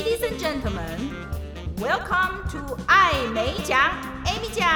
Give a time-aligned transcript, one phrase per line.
[0.00, 1.12] Ladies and gentlemen,
[1.76, 3.78] welcome to 艾美奖
[4.24, 4.66] ，Amy 奖。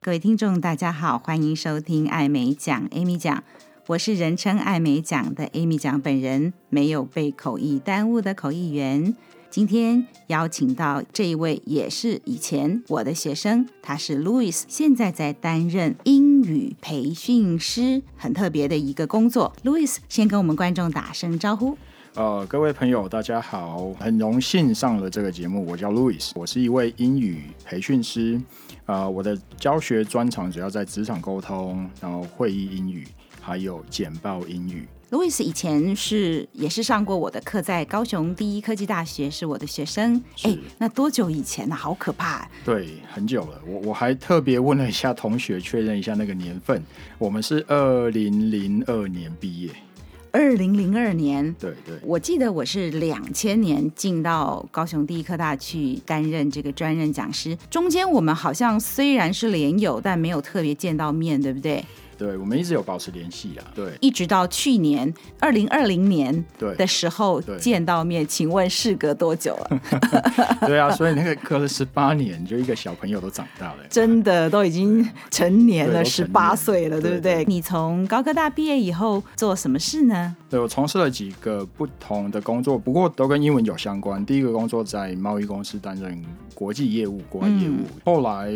[0.00, 3.44] 各位听众，大家好，欢迎收听艾美奖，Amy 奖。
[3.88, 9.14] 我是人称艾美奖的 Amy 奖本人，没有被口译耽误的口译员。
[9.56, 19.50] 今天邀请到这一位，也是以前我的学生，他是 Louis，现在在担任英语培训师，很特别的一个工作。
[19.64, 21.78] Louis，先跟我们观众打声招呼。
[22.16, 25.64] 呃，各位朋友，大家好，很荣幸上了这个节目。
[25.64, 28.38] 我叫 Louis，我是一位英语培训师。
[28.84, 33.08] 呃，我的教学专长主要在职场沟通，然后会议英语，
[33.40, 34.86] 还有简报英语。
[35.10, 40.20] 路易斯以前是也是上过我的课，在高雄第一科技大学是我的学生。
[40.42, 41.76] 哎，那多久以前呢？
[41.76, 41.78] 啊？
[41.78, 42.48] 好可怕！
[42.64, 43.60] 对，很久了。
[43.64, 46.82] 我我还特别问了一下同学，确认一下那个年份。
[47.18, 49.70] 我们是二零零二年毕业。
[50.32, 51.94] 二零零二年，对对。
[52.02, 57.56] 我记得我是两千年进到高雄第一科大去担任这个专任讲师。
[57.70, 61.82] 中间我们好像虽然是连友，但没有特别见到面，对不对？
[62.16, 63.64] 对，我们一直有保持联系啊。
[63.74, 66.44] 对，一直到去年二零二零年
[66.76, 69.80] 的时候见到面，请问事隔多久了？
[70.66, 77.34] 对啊，所以那个隔了十八年，就一个小朋友都长大了， 真的都已经成年了，十八岁了，对不对？
[77.34, 80.34] 对对，你从高科大毕业以后做什么事呢？
[80.48, 84.24] 对，我从事了几个不同的工作，不过都跟英文有相关。
[84.24, 86.22] 第一个工作在贸易公司担任
[86.54, 88.50] 国际业务、国外业务，嗯、后来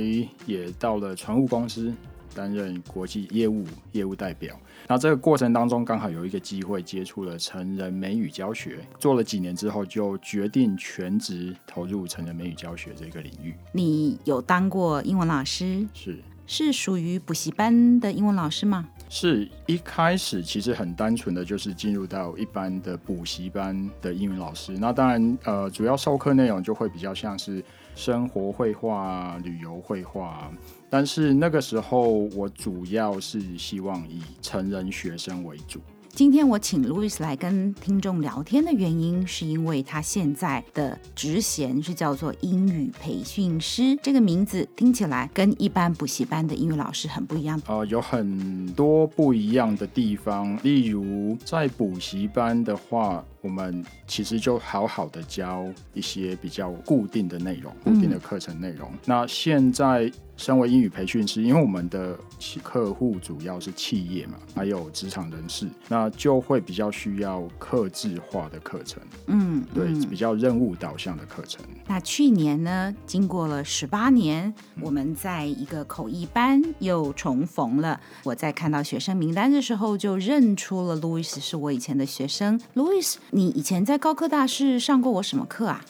[0.46, 1.92] 也到了船务公司。
[2.34, 13.54] 担任国际业务业务代表，那这个过程当中刚好有一个机会接触了成人美语教学，做了几年之后就决定全职投入成人美语教学这个领域。
[13.72, 15.86] 你有当过英文老师？
[15.92, 18.88] 是，是属于补习班的英文老师吗？
[19.08, 27.62] 是一开始其实很单纯的就是进入到一般的补习班的英语老师，那当然呃主要授课内容就会比较像是
[27.96, 30.48] 生活绘画、旅游绘画。
[30.90, 35.80] 但是那个时候，我主要是希望以成人学生为主。
[36.12, 47.62] 今天我请 Louis 来跟听众聊天的原因，是因为他现在的职衔是叫做英语培训师，这个名字听起来跟一般补习班的英语老师很不一样。
[47.68, 55.64] 呃，有很多不一样的地方，例如在补习班的话，我们其实就好好的教
[55.94, 58.90] 一些比较固定的内容，固定的课程内容。
[58.90, 58.98] 嗯。
[59.04, 60.10] 那现在。
[60.40, 62.18] 身为英语培训师，因为我们的
[62.62, 69.02] 客户主要是企业嘛，还有职场人士，那就会比较需要克制化的课程。
[69.26, 71.62] 嗯，对，嗯、比较任务导向的课程。
[71.86, 78.00] 那去年呢，经过了十八年，我们在一个口译班又重逢了。
[78.24, 82.58] 我在看到学生名单的时候，就认出了 Louis 是我以前的学生。
[82.74, 85.84] Louis，你以前在高科大是上过我什么课啊？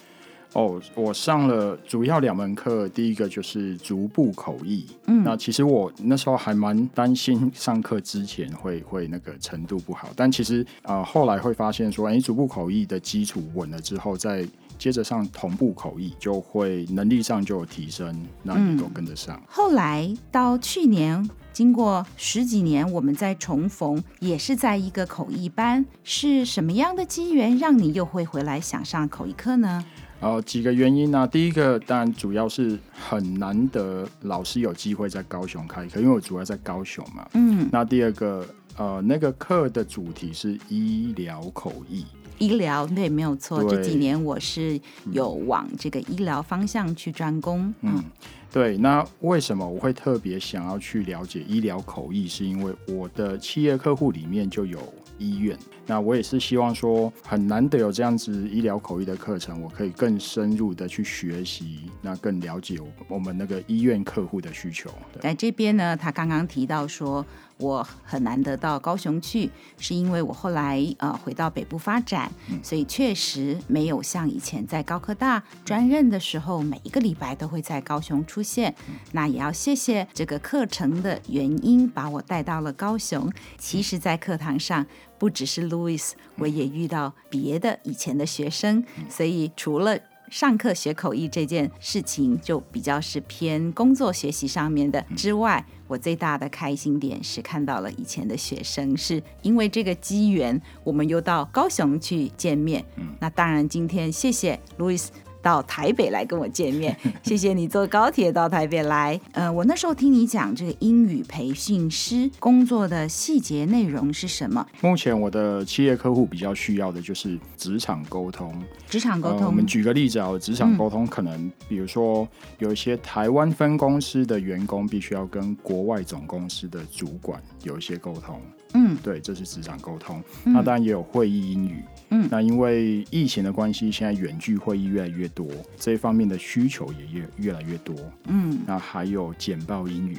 [0.53, 4.87] 哦，我上了主要两门课，第一个就是逐步口译。
[5.07, 14.45] 嗯，那其实我那时候还蛮担心上课之前会会那个程度不好，但其实啊、呃、后来会发现说，哎，逐步口译的基础稳了之后，再
[14.77, 19.37] 接着上同步口译，就会能力上就有提升，那你都跟得上。
[19.37, 29.85] 嗯、后来到去年，经过十几年，我们再重逢，也是在一个口译班，是什么样的机缘让你又会回来想上口译课呢？
[30.21, 31.27] 呃，几个原因呢、啊？
[31.27, 37.27] 第一个当然主要是很难得老师有机会在高雄开课，因为我主要在高雄嘛。
[37.33, 37.67] 嗯。
[37.73, 42.05] 那第二个，呃，那个课的主题是医疗口译。
[42.37, 43.65] 医疗对，没有错。
[43.65, 44.79] 这几年我是
[45.13, 47.73] 有往这个医疗方向去专攻。
[47.81, 47.95] 嗯。
[47.97, 48.05] 嗯
[48.53, 52.27] 对，那为什么我会特别想要去了解医疗口译？
[52.27, 54.81] 是因为我的企业客户里面就有
[55.19, 55.57] 医院，
[55.91, 64.89] 那我也是希望说，很难得有这样子医疗口译的课程，我可以更深入的去学习，那更了解我我们那个医院客户的需求。
[65.21, 67.27] 在这边呢，他刚刚提到说。
[67.61, 72.33] 我很难得到高雄去，是因为我后来呃回到北部发展，
[72.63, 78.75] 所以确实没有像以前在高科大专任的时候，每一个礼拜都会在高雄出现。
[79.13, 83.31] 那也要谢谢这个课程的原因，把我带到了高雄。
[83.59, 84.87] 其实，在课堂上
[85.21, 89.99] 不只是 Louis，我也遇到别的以前的学生，所以除了
[90.31, 95.67] 上课学口译这件事情，就比较是偏工作学习上面的之外。
[95.89, 102.83] 我最大的开心点是看到了以前的学生，是因为这个机缘，我们又到高雄去见面。
[102.97, 105.05] 嗯，那当然，今天谢谢 Louis
[105.43, 106.97] 到台北来跟我见面。
[107.23, 109.21] 谢谢你坐高铁到台北来。
[109.33, 114.67] 呃，我那时候听你讲这个英语培训师工作的细节内容是什么？
[114.81, 118.55] 目前我的企业客户比较需要的就是职场沟通。
[118.89, 122.27] 职场沟通，呃，我们举个例子啊，职场沟通可能，嗯，比如说
[122.59, 128.41] 有一些台湾分公司的员工必须要跟国外总公司的主管有一些沟通。
[128.75, 130.23] 嗯，对，这是职场沟通。
[130.45, 131.83] 那当然也有会议英语。
[131.87, 132.00] 嗯，
[132.31, 135.47] 那因为疫情的关系，现在远距会议越来越多，
[135.77, 137.95] 这一方面的需求也越越来越多。
[138.27, 140.19] 嗯，那还有简报英语，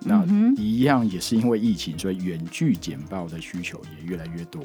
[0.00, 0.24] 那
[0.56, 4.62] 一样也是因为疫情，所以远距简报的需求也越来越多。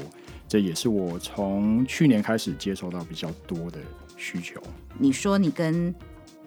[0.47, 3.79] 这也是我从去年开始接收到比较多的
[4.15, 4.61] 需求。
[4.97, 5.93] 你说你跟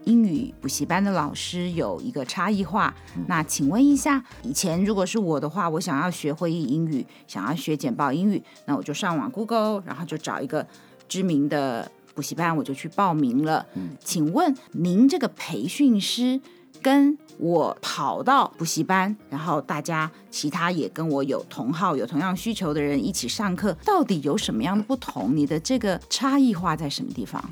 [0.05, 10.67] 英语补习班的老师有一个差异化，嗯，那请问一下，以前如果是我的话，我想要学会议英语，想要学简报英语，那我就上网 Google，然后就找一个
[11.09, 13.67] 知名的补习班，我就去报名了。
[13.75, 16.41] 嗯，请问您这个培训师
[16.83, 25.37] 跟我跑到补习班，然后大家其他也跟我有同号、有同样需求的人一起上课，到底有什么样的不同？
[25.37, 27.43] 你的这个差异化在什么地方？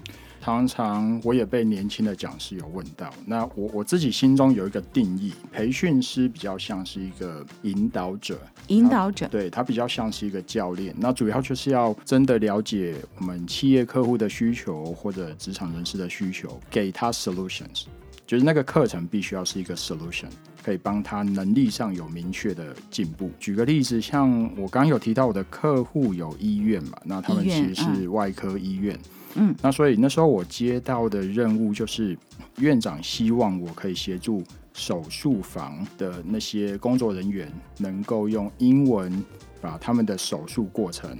[0.48, 17.84] 常常我也被年轻的讲师有问到，那我我自己心中有一个定义，培训师比较像是一个引导者，引导者，对，他比较像是一个教练，那主要就是要真的了解我们企业客户的需求或者职场人士的需求，给他 solutions，
[18.26, 20.30] 就是那个课程必须要是一个 solution，
[20.64, 23.30] 可以帮他能力上有明确的进步。
[23.38, 28.94] 举个例子，像我刚刚有提到我的客户有医院嘛，那他们其实是外科医院。
[28.96, 29.17] 嗯，
[29.62, 32.16] 那所以那时候我接到的任务就是，
[32.58, 34.42] 院长希望我可以协助
[34.72, 39.24] 手术房的那些工作人员，能够用英文
[39.60, 41.18] 把他们的手术过程。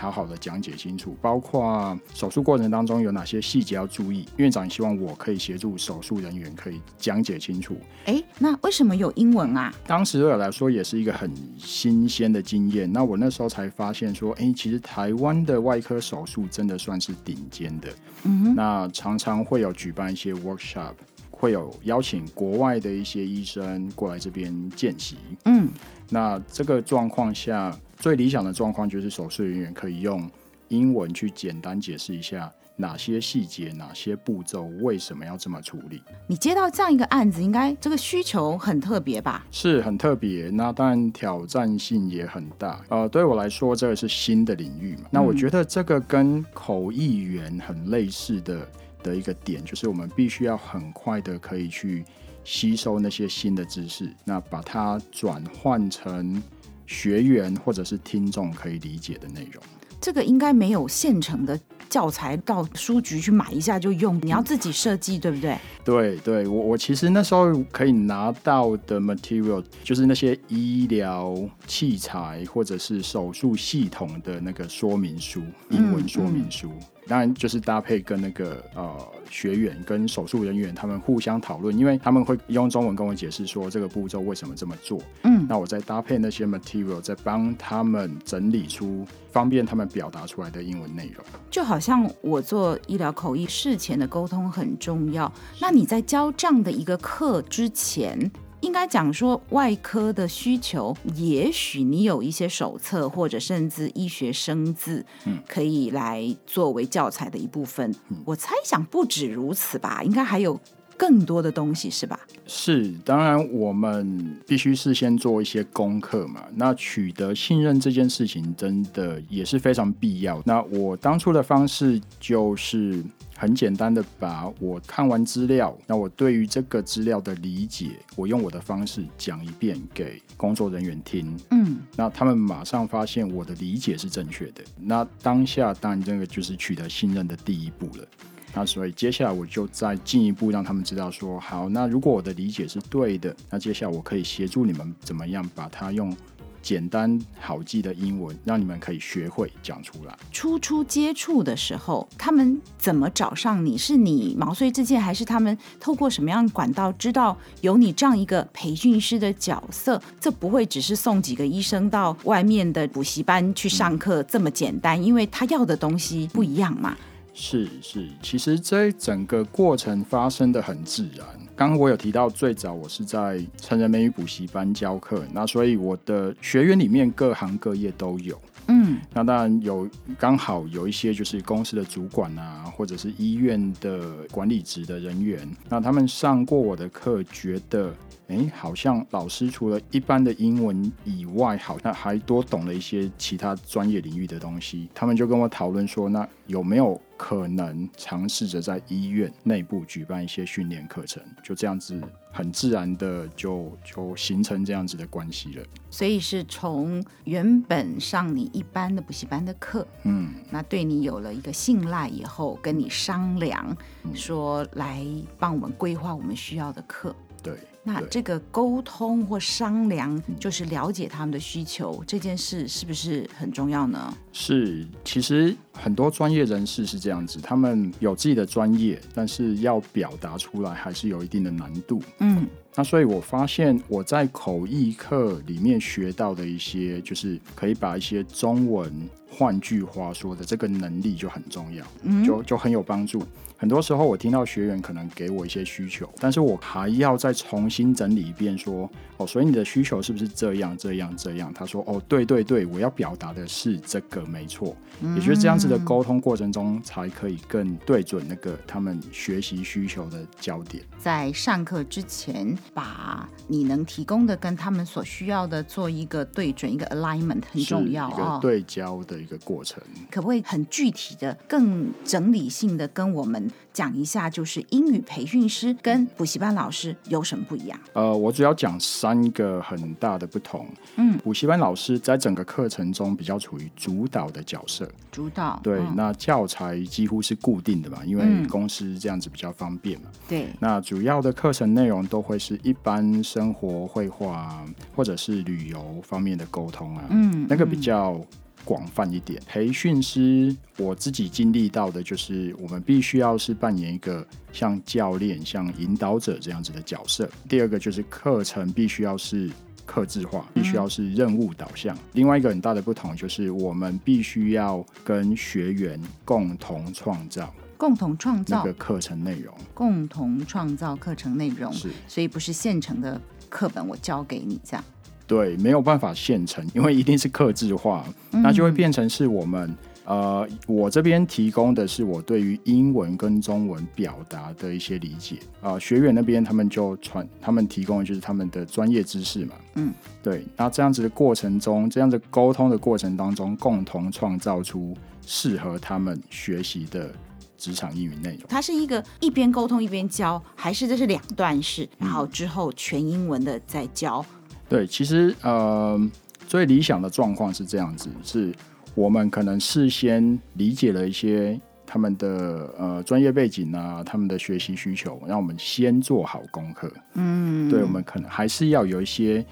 [0.00, 4.26] 好好的讲解清楚，包括手术过程当中有哪些细节要注意。
[4.36, 7.76] 院长希望我可以协助手术人员可以讲解清楚。
[8.06, 9.70] 诶，那为什么有英文啊？
[9.86, 12.90] 当时对我来说也是一个很新鲜的经验。
[12.90, 17.88] 那我那时候才发现说，诶，其实台湾的外科手术真的算是顶尖的。
[18.22, 18.54] 嗯。
[18.54, 20.94] 那常常会有举办一些 workshop，
[21.30, 25.18] 会有邀请国外的一些医生过来这边见习。
[25.44, 25.68] 嗯。
[26.08, 27.70] 那这个状况下。
[28.00, 30.28] 最理想的状况就是手术人员可以用
[30.68, 36.02] 英文去简单解释一下哪些细节、哪些步骤为什么要这么处理。
[36.26, 39.46] 你接到这样一个案子，应该这个需求很特别吧？
[39.50, 42.82] 是很特别，那当然挑战性也很大。
[42.88, 45.02] 呃，对我来说，这个是新的领域嘛。
[45.10, 48.66] 那我觉得这个跟口译员很类似的
[49.02, 52.02] 的一个点，就是我们必须要很快的可以去
[52.44, 56.42] 吸收那些新的知识，那把它转换成。
[56.90, 59.62] 学员或者是听众可以理解的内容，
[60.00, 61.58] 这个应该没有现成的
[61.88, 65.56] 教材，到书局去买一下就用，你要自己设计，对不对？
[65.84, 75.40] 对对，我我其实那时候可以拿到的 material 就是那些医疗器材或者是手术系统的那个说明书，
[75.70, 76.68] 英文说明书。
[76.70, 78.96] 嗯嗯当然，就是搭配跟那个呃
[79.28, 85.02] 学员跟手术人员他们互相讨论，因为他们会用中文跟我解释说这个步骤为什么这么做。
[85.24, 91.24] 嗯，那我再搭配那些 material，再帮他们整理出方便他们表达出来的英文内容。
[91.50, 95.32] 就好像我做医疗口译，事前的沟通很重要。
[95.60, 98.30] 那你在教这样的一个课之前，
[98.60, 107.90] 应该讲说，外科的需求，也许你有一些手册或者甚至医学生字，嗯可以来作为教材的一部分。
[108.08, 108.22] 嗯。
[108.26, 110.60] 我猜想不止如此吧，应该还有
[111.00, 112.20] 更多的东西，是吧？
[112.46, 116.44] 是，当然我们必须事先做一些功课嘛。
[116.56, 120.42] 那取得信任这件事情，真的也是非常必要。
[120.44, 123.02] 那我当初的方式就是。
[123.40, 131.34] 很简单的把我看完资料，那我对于这个资料的理解，我用我的方式讲一遍给工作人员听。
[131.50, 134.62] 嗯，那他们马上发现我的理解是正确的。
[134.78, 138.06] 那当下当然这个就是取得信任的第一步了。
[138.54, 146.16] 那所以接下来我就再进一步让他们知道说，好，那如果我的理解是对的，那接下来我可以协助你们怎么样把它用。
[146.62, 150.14] 简单好记的英文，让你们可以学会讲出来。
[150.30, 153.78] 初初接触的时候，他们怎么找上你？
[153.78, 159.98] 是你毛遂自荐，还是他们透过什么样管道知道有你这样一个培训师的角色？
[160.20, 166.94] 这不会只是送几个医生到外面的补习班去上课这么简单，因为他要的东西不一样嘛。
[167.32, 171.26] 是是，其实这整个过程发生的很自然。
[171.56, 178.40] 刚刚我有提到，最早我是在成人美语补习班教课，那所以我的学员里面各行各业都有。
[178.66, 187.94] 嗯，嗯，那当然有刚好有一些就是公司的主管啊，或者是医院的管理职的人员，那他们上过我的课，觉得。
[188.30, 194.88] 哎，好像老师除了一般的英文以外，好像还多懂了一些其他专业领域的东西。
[194.94, 201.20] 他们就跟我讨论说，那有没有可能尝试着在医院内部举办一些训练课程？
[201.42, 205.64] 就这样子，很自然的就就形成这样子的关系了。
[205.90, 213.76] 所以是从原本上你一般的补习班的课，嗯，那对你有了一个信赖以后，跟你商量
[214.14, 215.04] 说来
[215.36, 217.12] 帮我们规划我们需要的课。
[217.42, 217.54] 对。
[217.82, 224.14] 那这个沟通或商量，就是了解他们的需求，嗯，这件事是不是很重要呢？
[224.32, 232.02] 是，其实很多专业人士是这样子，他们有自己的专业，但是要表达出来还是有一定的难度。
[232.18, 238.92] 嗯，那所以我发现我在口译课里面学到的一些，就是可以把一些中文
[239.30, 243.22] 换句话说的这个能力就很重要，嗯，就就很有帮助。
[243.60, 251.52] 很多时候，我听到学员可能给我一些需求，但是我还要再重新整理一遍，说哦，所以你的需求是不是这样、这样、这样？
[251.52, 254.74] 他说哦，对对对，我要表达的是这个，没错。
[255.14, 260.82] 也就是这样子的沟通过程中，才可以更对准那个他们学习需求的焦点。
[260.98, 269.82] 在上课之前，把你能提供的跟他们所需要的做一个对准，一个 alignment 很重要，一个对焦的一个过程。
[269.82, 277.78] 哦，可不可以很具体的、更整理性的跟我们讲一下，就是英语培训师跟补习班老师有什么不一样？
[277.92, 280.66] 呃，我主要讲三个很大的不同。
[280.96, 284.90] 嗯，补习班老师在整个课程中比较处于主导的角色。
[285.12, 285.58] 主导。
[285.62, 290.08] 对，嗯，那教材几乎是固定的嘛，因为公司这样子比较方便嘛。
[290.28, 290.48] 对。
[290.58, 294.64] 那主要的课程内容都会是一般生活、绘画
[294.94, 297.04] 或者是旅游方面的沟通啊。
[297.10, 298.20] 嗯，那个比较。
[298.64, 307.28] 广泛一点，培训师我自己经历到的就是，我们必须要是扮演一个像教练、像引导者这样子的角色。
[307.48, 309.50] 第二个就是课程必须要是
[309.86, 311.96] 克制化，必须要是任务导向。
[312.12, 321.72] 另外一个很大的不同就是，我们必须要跟学员共同创造、共同创造那个课程内容，共同创造课程内容。
[321.72, 324.84] 是，所以不是现成的课本我教给你这样。
[325.30, 329.72] 对，没有办法现成，因为一定是克制化，嗯，那就会变成是我们
[330.04, 347.08] 呃，我这边提供的是我对于英文跟中文表达的一些理解啊，呃，学员那边他们就传，他们提供的就是他们的专业知识嘛，嗯，对，那这样子的过程中，这样子沟通的过程当中，共同创造出适合他们学习的
[347.56, 348.40] 职场英语内容。
[348.48, 354.26] 它是一个一边沟通一边教，还是这是两段式，然后之后全英文的再教？
[354.70, 356.00] 对，其实呃，
[356.46, 358.54] 最理想的状况是这样子：是
[358.94, 366.88] 我们可能事先理解了一些他们的呃专业背景啊，他们的学习需求，让我们先做好功课。
[367.14, 369.44] 嗯，对，我们可能还是要有一些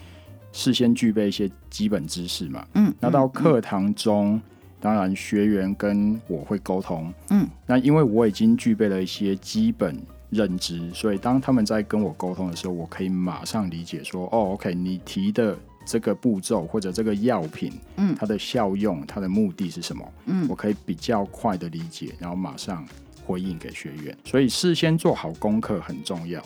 [0.52, 2.64] 事先具备一些基本知识嘛。
[2.74, 4.42] 嗯，那到课堂中，嗯，
[4.78, 7.12] 当然学员跟我会沟通。
[7.30, 10.00] 嗯，那因为我已经具备了一些基本。
[10.30, 20.12] 认知，所以当他们在跟我沟通的时候，我可以马上理解说，哦，OK，你提的这个步骤或者这个药品，嗯，它的效用、它的目的是什么？
[20.26, 22.86] 嗯，我可以比较快的理解，然后马上
[23.24, 24.16] 回应给学员。
[24.24, 26.42] 所以事先做好功课很重要。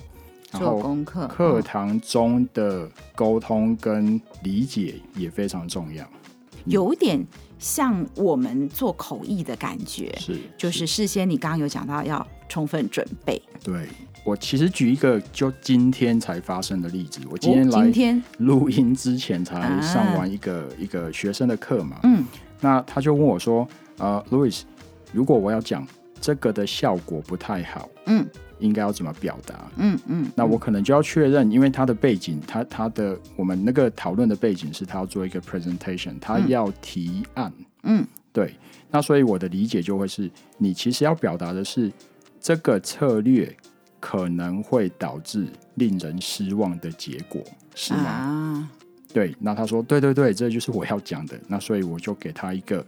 [0.53, 6.07] 做功课，课堂中的沟通跟理解也非常重要。
[6.67, 7.27] 有点
[7.59, 13.41] 像我们做口译的感觉，是，就是事先你刚刚有讲到要充分准备。
[13.65, 13.89] 对，
[14.25, 22.23] 我其实举一个就今天才发生的例子，我今天来录音之前才上完一个、啊、一个学生的课嘛，嗯，
[22.61, 23.67] 那他就问我说，
[23.97, 24.61] 呃，Louis，
[25.15, 25.87] 如果我要讲
[26.21, 28.27] 这个的效果不太好，嗯。
[28.59, 29.69] 应该要怎么表达？
[29.77, 37.53] 嗯嗯，那我可能就要确认，因为他的背景，他他的我们那个讨论的背景是他要做一个 presentation，他要提案。
[37.83, 38.55] 嗯，对。
[38.89, 41.91] 那所以我的理解就会是，你其实要表达的是
[42.43, 43.57] 这个策略
[44.01, 45.47] 可能会导致
[45.77, 47.41] 令人失望的结果，
[47.75, 48.01] 是吗？
[48.03, 48.71] 啊，
[49.15, 49.35] 对。
[49.39, 51.41] 那他说，对对对，这就是我要讲的。
[51.47, 52.85] 那所以我就给他一个。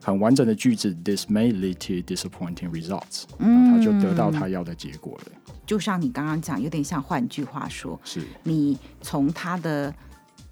[0.00, 3.24] 很完整的句子，This may lead to disappointing results。
[3.38, 5.32] 嗯，他就得到他要的结果了。
[5.66, 9.92] 就像你刚刚讲，有点像换句话说，是你从他的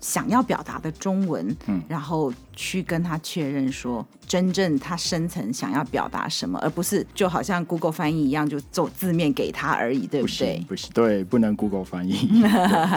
[0.00, 10.64] 想要表达的中文，嗯，然后去跟他确认说，真正他深层想要表达什么，而不是就好像 Google 翻译一样，就做字面给他而已，对不对？
[10.66, 12.42] 不行，不行，对，不能 Google 翻译。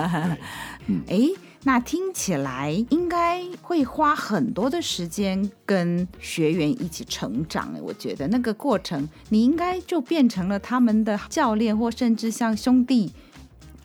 [0.87, 1.17] 嗯，哎。
[1.63, 7.73] 那听起来应该会花很多的时间跟学员一起成长。
[7.81, 13.11] 我觉得那个过程，你应该就变成了他们的教练，或甚至像兄弟。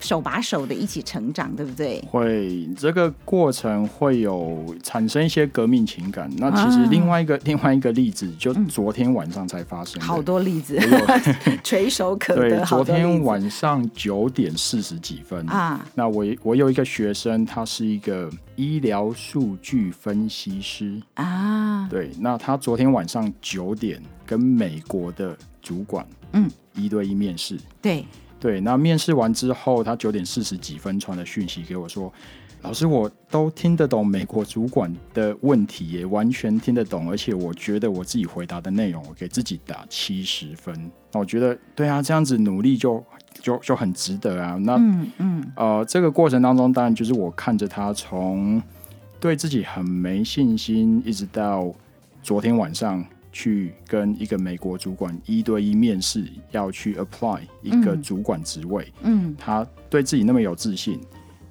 [0.05, 2.05] 手把手的一起成长，对不对？
[2.11, 6.31] 会，这个过程会有产生一些革命情感。
[6.37, 10.03] 那其实另外一个、啊、 另外一个例子，就昨天晚上才发生、嗯。
[10.03, 10.79] 好多例子，
[11.65, 12.51] 垂手可得。
[12.51, 15.85] 对，昨天晚上九点四十几分啊。
[15.95, 21.89] 那我我有一个学生，他是一个医疗数据分析师啊。
[21.89, 27.59] 对，那他昨天晚上九点跟美国的主管嗯一对一面试。
[27.81, 28.05] 对。
[28.45, 32.13] 对，那面试完之后，他九点四十几分传的讯息给我说
[32.61, 40.79] ：“老师，我都听得懂美国主管的问题，也完全听得懂，而且我觉得我自己回答的内容，我给自己打七十分。
[41.11, 43.03] 那我觉得，对啊，这样子努力就
[43.41, 44.59] 就就很值得啊。
[44.61, 48.63] 那嗯嗯呃，这个过程当中，当然就是我看着他从
[49.19, 51.73] 对自己很没信心，一直到
[52.23, 53.03] 昨天晚上。”
[53.35, 58.87] 去跟一个美国主管一对一面试，要去 apply 一个主管职位。
[59.03, 61.01] 嗯，他对自己那么有自信，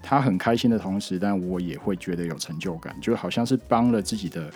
[0.01, 4.49] 他很开心的同时，但我也会觉得有成就感，就好像是帮了自己的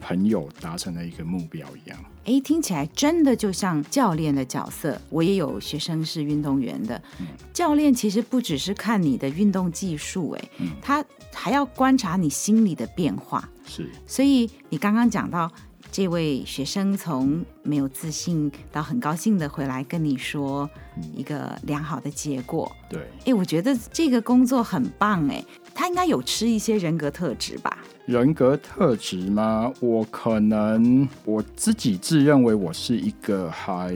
[0.00, 1.98] 朋友达成了一个目标一样。
[2.26, 4.96] 哎，听起来真的就像教练的角色。
[5.10, 13.48] 我也有学生是运动员的，嗯、教练其实不只是看你的运动技术，哎、嗯，他还要观察你心理的变化。
[13.66, 15.50] 是，所以你刚刚讲到。
[15.90, 20.68] 这位学生从没有自信到很高兴的回来跟你说
[21.14, 22.70] 一个良好的结果。
[22.88, 27.78] 对，哎，我觉得这个工作很棒哎，他应该有吃一些人格特质吧？
[28.06, 29.72] 人格特质吗？
[29.80, 33.94] 我可能我自己自认为我是一个还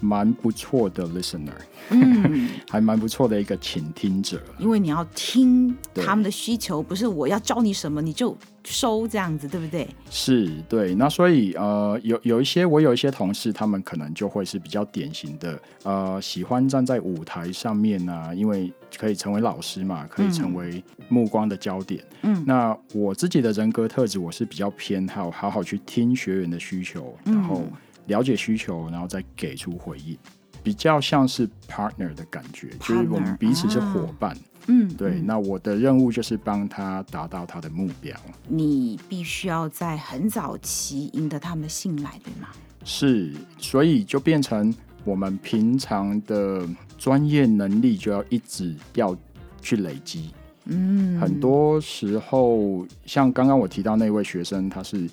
[0.00, 1.52] 蛮不错的 listener，
[1.90, 4.40] 嗯， 还蛮不错的一个倾听者。
[4.58, 9.88] 因为你要听他们的需求，不是我要教你什么你就收这样子，对不对？
[10.10, 10.94] 是，对。
[10.94, 22.04] 那所以呃，有有一些我有一些同事，他们可能就会是比较典型的，呃，喜欢站在舞台上面呢、啊，因为可以成为老师嘛，可以成为目光的焦点。
[22.22, 27.62] 嗯，那我自己的人格特质，我是比较偏好好好去听学员的需求，然后。
[28.08, 30.18] 了解需求，然后再给出回应，
[30.62, 34.36] 比较像是 partner 的感觉，Partner, 就是我们彼此是伙伴。
[34.66, 35.26] 嗯、啊，对嗯。
[35.26, 38.14] 那我的任务就是帮他达到他的目标。
[38.48, 42.48] 你必须要在很早期赢得他们的信赖，对吗？
[42.84, 49.16] 是，所以就变成我们平常的专业能力就要一直要
[49.62, 50.30] 去累积。
[50.64, 55.08] 嗯，很多时候，像刚刚我提到那位学生，他是。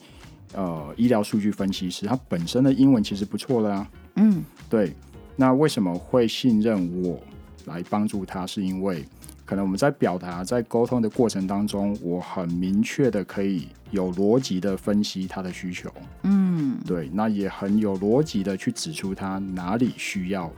[0.56, 3.92] 呃，医疗数据分析师，他本身的英文其实不错的啊。
[4.16, 4.94] 嗯，对。
[5.36, 7.20] 那为什么会信任我
[7.66, 8.48] 来帮助他？
[8.48, 9.04] 是因为
[9.44, 15.92] 可能我们在表达、在沟通的过程当中，我很明确的可以有逻辑的分析他的需求。
[16.24, 17.10] 嗯，对。
[17.14, 20.50] 那也很有逻辑的去指出他哪里需要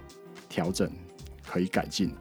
[0.48, 0.88] 调整、
[1.44, 2.12] 可以改进。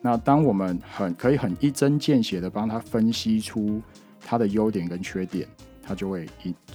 [0.00, 3.82] 那当我们很可以很一针见血的帮他分析出
[4.24, 5.46] 他的优点跟缺点。
[5.88, 6.28] 他就会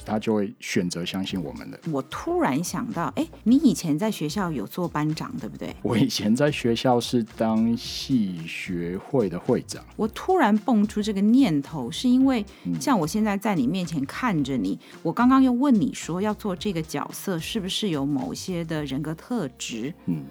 [0.03, 1.79] 他就会选择相信我们的。
[1.91, 5.71] 我突然想到，哎，你以前在学校有做班长，对不对？
[5.83, 9.85] 我以前在学校是当系学会的会长。
[9.95, 12.43] 我突然蹦出这个念头，是因为
[12.81, 19.93] 像我现在在你面前看着你，嗯、我刚刚又问你说要做这个角色，是不是有某些的人格特质？
[20.07, 20.25] 嗯。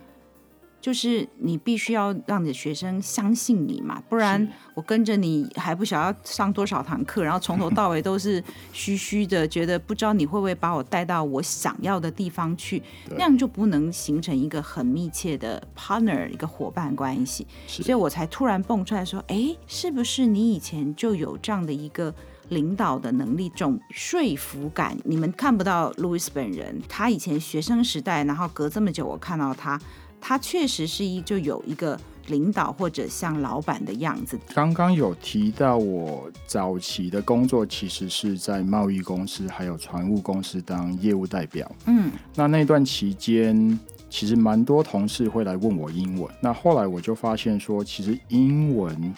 [0.83, 8.43] 就是你必须要让你的学生相信你嘛，不然我跟着你还不晓得要上多少堂课，然后从头到尾都是
[8.73, 17.47] 虚虚的，觉得不知道你会不会把我带到我想要的地方去，那样就不能形成一个很密切的 partner 一个伙伴关系。
[17.69, 22.13] 所以我才突然蹦出来说，哎，是不是你以前就有这样的一个
[22.49, 24.97] 领导的能力，这种说服感？
[25.05, 29.81] 你们看不到 Louis 本人，他以前学生时代，然后隔这么久，我看到他。
[30.25, 34.39] 他确实是一就有一个领导或者像老板的样子。
[34.55, 41.71] 刚刚有提到我早期的工作其实是在贸易公司还有船务公司当业务代表。
[41.87, 46.33] 嗯，那那段期间其实蛮多同事会来问我英文。
[46.41, 49.13] 那后来我就发现说，其实英文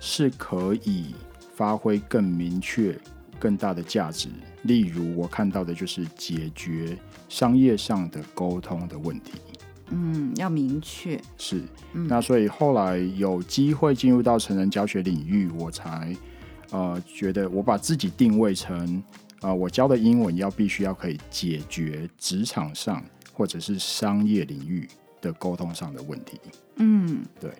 [0.00, 1.14] 是可以
[1.54, 2.98] 发挥更明确、
[3.38, 4.30] 更大的价值。
[4.62, 6.96] 例如我看到的就是解决
[7.28, 9.32] 商业上的沟通的问题。
[9.90, 16.14] 嗯，要明确是，那所以后来有机会进入到成人教学领域，我才
[16.70, 19.02] 呃觉得我把自己定位成
[19.42, 24.88] 呃我教的英文要必须要可以解决职场上或者是商业领域
[25.20, 26.40] 的沟通上的问题。
[26.76, 27.52] 嗯，对。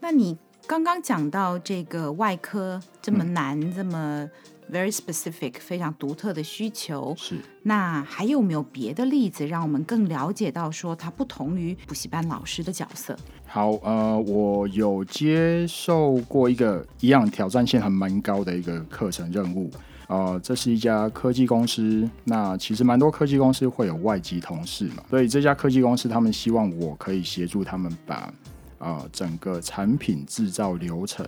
[0.00, 0.36] 那你
[0.66, 4.28] 刚刚讲到这个外科这么难，嗯、这么
[4.72, 7.36] very specific，非常独特的需求，是。
[7.62, 13.16] 那还有没有别的例子，让我们更了解到说它不同于补习班老师的角色？
[13.46, 19.70] 好，呃，我有接受过一个一样挑战性还蛮高的一个课程任务。
[20.06, 22.08] 呃，这是一家科技公司。
[22.24, 28.32] 那其实蛮多科技公司会有外籍同事嘛，所以这家科技公司他们希望我可以协助他们把
[28.78, 31.26] 呃整个产品制造流程，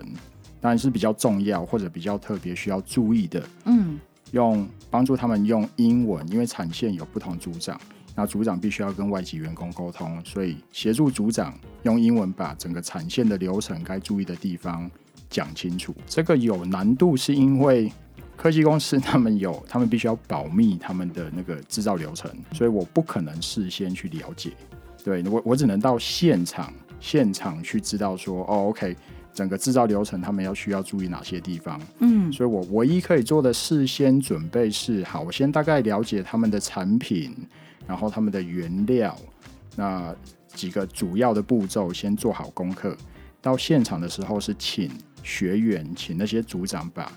[0.61, 3.99] 当然是比较重要或者比较特别需要注意的，嗯，
[4.33, 7.81] 用帮助他们用英文，因为产线有不同组长，
[8.14, 14.90] 那组长必须要跟外籍员工沟通，所以协助组长用英文把整个产线的流程该注意的地方
[15.29, 15.94] 讲清楚。
[16.07, 17.92] 这个有难度是因为。
[18.37, 24.53] 科技公司他们有，他们必须要保密他们的那个制造流程，所以我不可能事先去了解。
[25.05, 28.96] 对，我，我只能到现场现场去知道说，哦，OK，
[29.33, 31.81] 整个制造流程他们要需要注意哪些地方。
[31.99, 37.35] 嗯，所以我唯一可以做的事先准备是，好，我先大概了解他们的产品，
[37.87, 39.16] 然后他们的原料，
[39.77, 40.14] 那
[40.49, 42.97] 几个主要的步骤先做好功课。
[43.40, 44.90] 到现场的时候是请
[45.23, 47.11] 学员，请那些组长把。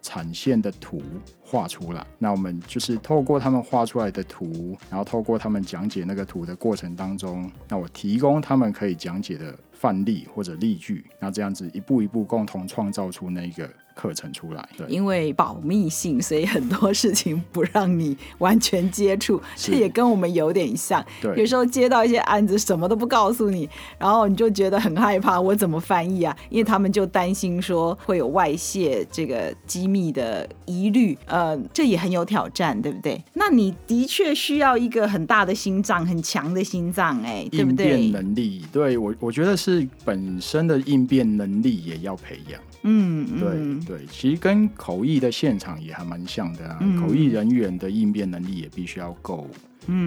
[0.00, 1.02] 产线的图
[1.38, 13.70] 画出来，那我们就是透过他们画出来的图，然后透过他们讲解那个图的过程当中，那我提供他们可以讲解的范例或者例句，那这样子一步一步共同创造出那个。
[13.98, 19.42] 课程出来，对，因为保密性，所以很多事情不让你完全接触。
[19.56, 26.36] 这也跟我们有点像，对，有时候接到一些案子，什么都不告诉你，然后你就觉得很害怕，我怎么翻译啊？
[26.48, 33.20] 因为他们就担心说会有外泄这个机密的疑虑，呃，这也很有挑战，对不对？
[33.34, 38.00] 那你的确需要一个很大的心脏，很强的心脏，哎，对不对？
[38.00, 42.60] 应变能力，对，我我觉得是本身的应变能力也要培养。
[42.82, 46.78] 嗯，对对，其实跟口译的现场也还蛮像的啊。
[46.80, 49.48] 嗯、口译人员的应变能力也必须要够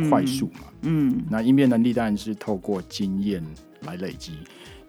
[0.10, 0.62] 快速嘛。
[0.84, 3.44] 嗯，嗯那应变能力当然是透过经验
[3.82, 4.34] 来累积。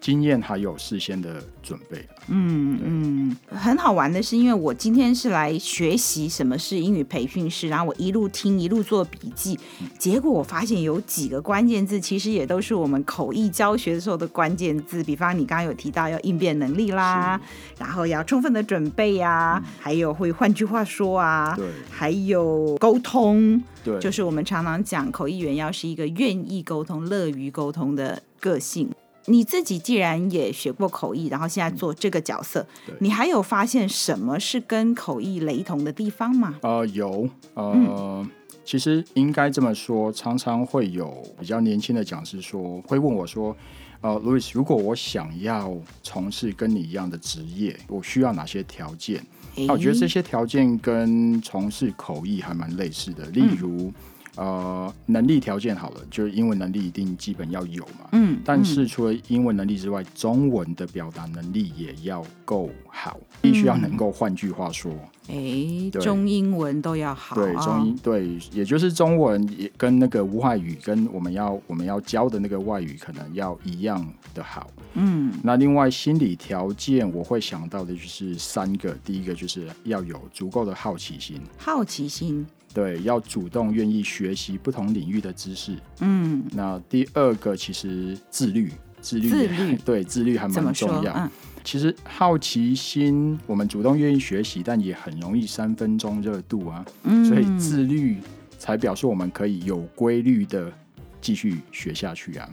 [0.03, 2.07] 经验还有事先的准备。
[2.29, 9.59] 嗯嗯，很好玩的是，因为我今天是来学习什么是英语培训师，然后我一路听一路做笔记，
[9.99, 15.03] 结果我发现有几个关键字，其实也都是我们口译教学的时候的关键字。
[15.05, 17.41] 比方你刚刚有提到要应变能力啦，
[17.79, 28.91] 然后要充分的准备呀、啊，嗯、还有会换句话说啊，对，还有沟通，对，就是我们常常讲口译员要是一个愿意沟通、乐于沟通的个性。
[29.27, 36.57] 你自己既然也学过口译，然后现在做这个角色，嗯、你还有发现什么是跟口译雷同的地方吗？
[36.63, 38.31] 呃，有，呃，嗯、
[38.65, 43.57] 其实应该这么说，常常会有比较年轻的讲师说，会问我说，
[44.01, 49.25] 呃，Louis，如果我想要从事跟你一样的职业，我需要哪些条件？
[49.55, 53.83] 那、欸、我觉得这些条件跟从事口译还蛮类似的，例如。
[53.89, 53.95] 嗯
[54.37, 58.09] 呃，能力条件好了，就是英文能力一定基本要有嘛。
[58.13, 58.41] 嗯。
[58.45, 64.11] 但是除了英文能力之外，中文的表达能力也要够好，必须要能够。
[64.11, 64.93] 换句话说，
[65.29, 67.37] 哎、中英文都要好。
[67.37, 74.71] 对，中英对，也就是中文也跟那个外语跟我们要我们要教的那个外语可能要一样的好。
[74.95, 75.33] 嗯。
[75.43, 81.41] 那另外心理条件，我会想到的就是三个，第一个就是要有足够的好奇心。
[81.59, 82.47] 好奇心。
[82.75, 85.77] 对，要主动愿意学习不同领域的知识。
[86.01, 91.13] 嗯，那第二个其实自律，自律，自律对，自律还蛮重要。
[91.15, 91.31] 嗯，
[91.63, 96.85] 其实好奇心，我们主动愿意学习，但也很容易三分钟热度啊。
[97.05, 98.19] 嗯，所以自律
[98.59, 100.73] 才表示我们可以有规律的
[101.21, 102.49] 继续学下去啊。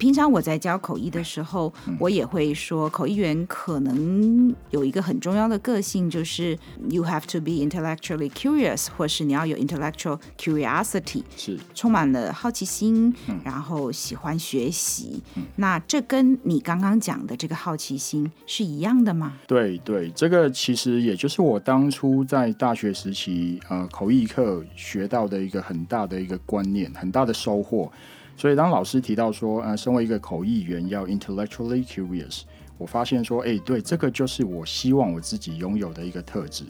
[0.00, 6.58] 平常我在教口译的时候，嗯、我也会说，口译员可能有一个很重要的个性，就是
[6.88, 15.22] you have to be intellectually curious，或是你要有 intellectual curiosity，是充满了好奇心，嗯、然后喜欢学习。
[15.36, 19.34] 嗯、那这跟你刚刚讲的这个好奇心是一样的吗？
[19.46, 27.92] 对对，这个其实也就是我当初在大学时期呃口译课学到的一个很大的一个观念，很大的收获。
[28.40, 32.40] 所以，当老师提到说，呃，身为一个口译员要 intellectually curious，
[32.78, 36.64] 我发现说，哎，对，这个就是我希望我自己拥有的一个特质。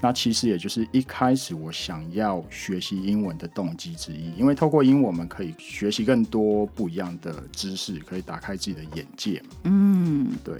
[0.00, 9.40] 那其实也就是一开始我想要学习英文的动机之一，因为透过英文，我们可以学习更多不一样的知识，可以打开自己的眼界。
[9.62, 10.58] 嗯，对。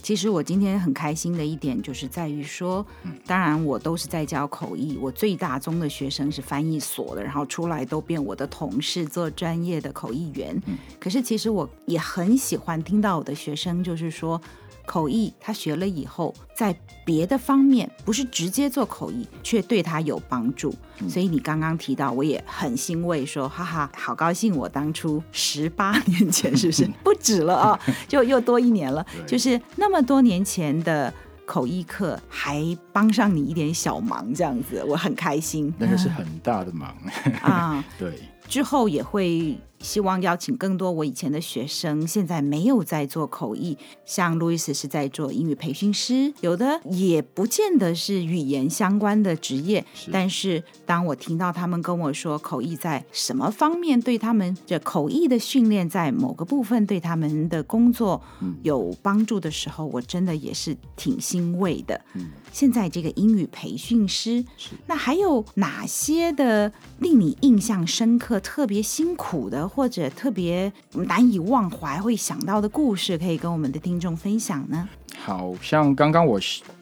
[0.00, 2.86] 其实我今天很开心的一点，就是在于说，
[3.26, 10.56] 当然我都是在教口译，我最大宗的学生是翻译所的，然后出来都变我的同事做专业的口译员。
[10.98, 14.40] 可是其实我也很喜欢听到我的学生就是说，
[14.88, 16.74] 口译他学了以后，在
[17.04, 20.74] 别的方面不是直接做口译，却对他有帮助。
[21.00, 27.80] 嗯、所以你刚刚提到，我也很欣慰说，说哈哈，好高兴，我当初十八年前是不是不止了啊？
[28.08, 31.12] 就又多一年了，就是那么多年前的。
[31.48, 35.72] 口译课还帮上你一点小忙，这样子我很开心。
[35.78, 36.94] 那个是很大的忙
[37.40, 38.20] 啊， 对。
[38.46, 50.10] 之后也会希望邀请更多我以前的学生，现在没有在做口译，像路易斯是在做英语培训师，有的也不见得是语言相关的职业，是。
[50.10, 58.20] 但是当我听到他们跟我说口译在什么方面对他们这口译的训练在某个部分对他们的工作
[58.62, 62.00] 有帮助的时候，嗯、我真的也是挺欣慰的。
[62.14, 64.44] 嗯、现在这个英语培训师，
[64.86, 68.40] 那还有哪些的令你印象深刻？
[68.40, 74.88] 特别辛苦的，或者特别难以忘怀，会想到的故事，可以跟我们的听众分享呢？
[75.16, 76.40] 好像刚刚我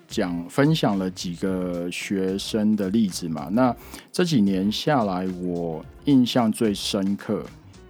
[0.08, 3.74] 讲分享了几个学生的例子嘛，那
[4.12, 7.44] 这几年下来，我印象最深刻，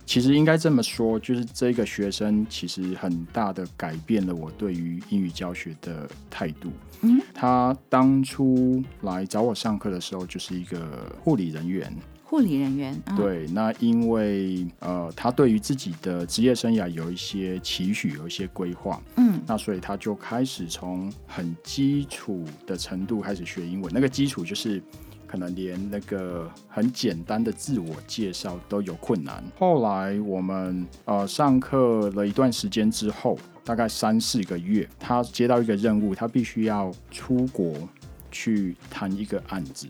[0.07, 6.71] 其实应该这么说，就是这个学生其实很大的改变了我对于英语教学的态度。
[7.03, 11.93] 嗯，他当初来找我上课的时候，就是一个护理人员。
[12.29, 23.93] 护理人员，嗯、对，那因为呃，他对于自己的职业生涯有一些期许，有一些规划，嗯，那所以他就开始从很基础的程度开始学英文。
[23.95, 24.83] 那个基础就是
[25.25, 29.45] 可能连那个很简单的自我介绍都有困难。
[29.57, 37.75] 后来我们呃上课了一段时间之后，大概三四个月，他接到一个任务，他必须要出国
[38.31, 39.89] 去谈一个案子。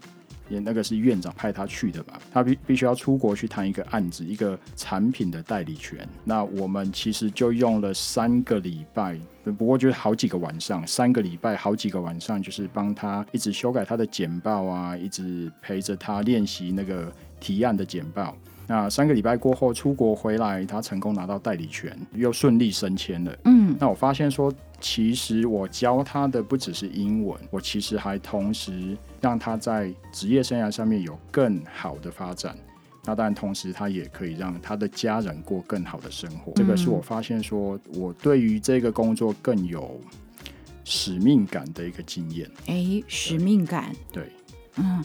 [0.49, 6.09] 也那个是院长派他去的吧，他必必须要出国去谈一个案子，一个产品的代理权。
[6.23, 18.37] 那我们其实就用了三个礼拜，不过就是好几个晚上，三个礼拜好几个晚上，就是帮他一直修改他的简报啊，一直陪着他练习那个提案的简报。
[18.69, 23.39] 那三个礼拜过后出国回来，他成功拿到代理权，又顺利升迁了。
[23.45, 32.57] 嗯，那我发现说，其实我教他的不只是英文，我其实还同时让他在职业生涯上面有更好的发展。
[33.05, 36.51] 那当然，同时他也可以让他的家人过更好的生活。
[36.51, 40.01] 嗯，这个是我发现说我对于这个工作更有
[40.83, 42.51] 使命感的一个经验。
[42.67, 44.33] 哎，使命感，对，对
[44.79, 45.05] 嗯。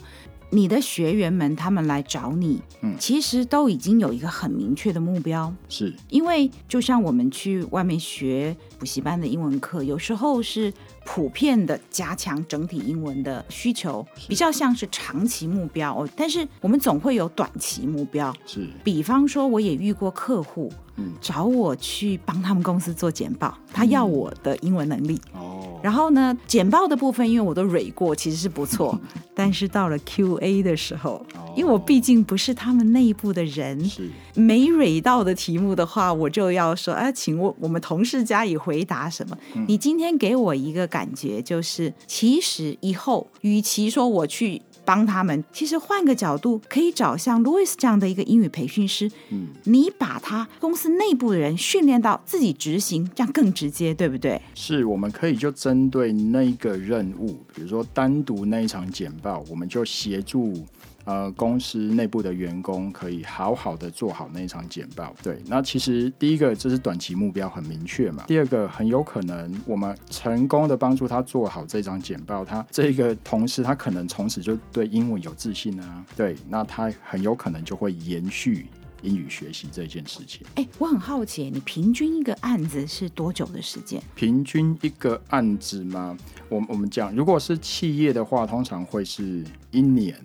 [0.51, 5.93] 你的学员们，他们来找你，嗯，其实都已经有一个很明确的目标，是。
[6.09, 10.71] 因为就像我们去外面学补习班的英文课，有时候是
[11.13, 16.07] 普遍的加强整体英文的需求，比较像是长期目标哦。
[16.15, 18.65] 但是我们总会有短期目标，是。
[18.81, 25.77] 比方说，我也遇过客户，嗯，找我去帮他们公司做简报，他要我的英文能力，哦。
[25.83, 28.97] 然后呢，简报的部分，因为我都蕊过，其实是不错。
[29.33, 31.25] 但是到了 QA 的时候，
[31.57, 39.35] 因为我毕竟不是他们内部的人，是没蕊到的题目的话，我就要说，啊，请我我们同事加以回答什么？
[39.55, 44.61] 嗯、你今天给我一个感觉，就是其实以后，与其说我去。
[44.83, 49.09] 帮他们，其实换个角度，可以找像 Louis 这样的一个英语培训师。
[49.29, 54.41] 嗯，你把他公司内部的人训练到自己执行，这样更直接，对不对？
[54.55, 60.65] 是，我们可以就针对那个任务，比如说单独那一场简报，我们就协助。
[61.05, 65.15] 呃，公司内部的员工可以好好的做好那一场简报。
[65.23, 68.23] 对，那其实第一个这是短期目标很明确嘛。
[68.27, 76.05] 第二个很有可能我们成功的帮助他做好这张简报，他这个同事他可能从此就对英文有自信啊。
[76.15, 78.67] 对，那他很有可能就会延续
[79.01, 80.45] 英语学习这件事情。
[80.55, 84.01] 哎，我很好奇，你平均一个案子是多久的时间？
[84.13, 86.15] 平均一个案子吗？
[86.47, 90.15] 我我们讲，如果是企业的话，通常会是一年。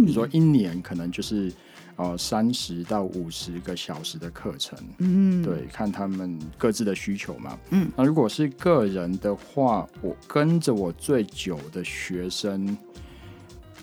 [0.00, 1.52] 比如说一年可能就是
[1.96, 12.76] 呃三十到五十个小时的课程，嗯，对，看他们各自的需求嘛，嗯，那如果是个人的话，我跟着我最久的学生，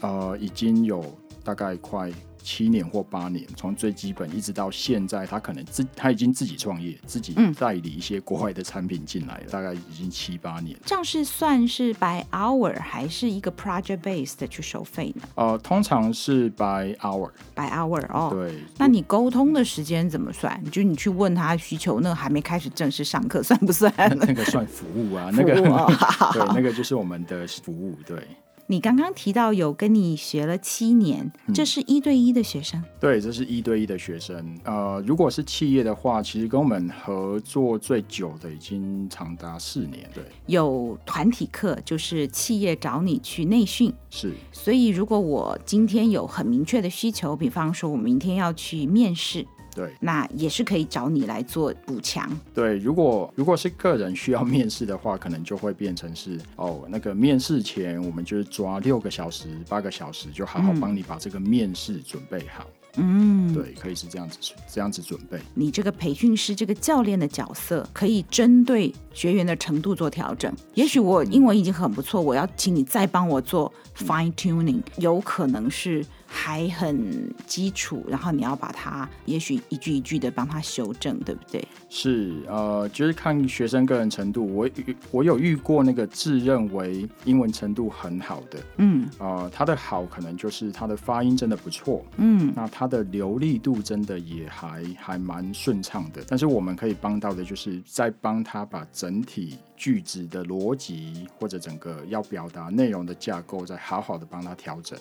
[0.01, 1.03] 呃，已经有
[1.43, 2.11] 大概快。
[2.49, 10.75] 七年或八年，从最基本一直到现在，他可能自他已经自己创业，自己代理一些国外的产品进来了，嗯、大概已经七八年。
[10.83, 15.21] 这样是算是 by hour 还是一个 project based 的去收费呢？
[15.35, 17.29] 呃，通常是 by hour。
[17.53, 18.55] by hour 哦，对。
[18.79, 20.59] 那你沟通的时间怎么算？
[20.71, 23.93] 就你去问他需求，那个还没开始正式上课，算不算？
[24.17, 25.53] 那个算服务啊，那个
[26.33, 28.27] 对，那个就是我们的服务，对。
[28.71, 32.79] 你刚刚提到有跟你学了七年，这是一对一的学生？
[32.79, 34.45] 嗯、对，这是一对一的学生。
[34.63, 40.07] 呃，如果是企业的话，其实跟我们合作最久的已经长达四年。
[40.13, 43.91] 对，有团体课，就是企业找你去内训。
[44.11, 49.47] 是，所以如果我今天有很明确的需求，比方说我明天要去面试。
[49.79, 52.29] 对，那也是可以找你来做补强。
[52.53, 62.65] 对，如果如果是个人需要面试的话，可能就会变成是哦，那个面试前我们就是抓六个小时、八个小时，就好好帮你把这个面试准备好。
[62.97, 64.37] 嗯，对，可以是这样子，
[64.69, 65.39] 这样子准备。
[65.53, 70.53] 你这个培训师这个教练的角色，可以针对学员的程度做调整。
[70.73, 76.05] 也许我英文已经很不错，我要请你再帮我做 fine tuning，有可能是。
[76.31, 81.67] 还很基础，然后你要把它，也许一句一句的帮他修正，对不对？
[81.89, 84.45] 是，呃，就是看学生个人程度。
[84.45, 84.69] 我
[85.09, 96.23] 我有遇过那个自认为英文程度很好的，嗯，呃，他的好可能就是他的发音真的不错，嗯，那他的流利度真的也还还蛮顺畅的。
[96.27, 104.97] 但是我们可以帮到的，就是在帮他把整体句子的逻辑或者整个要表达内容的架构，再好好的帮他调整。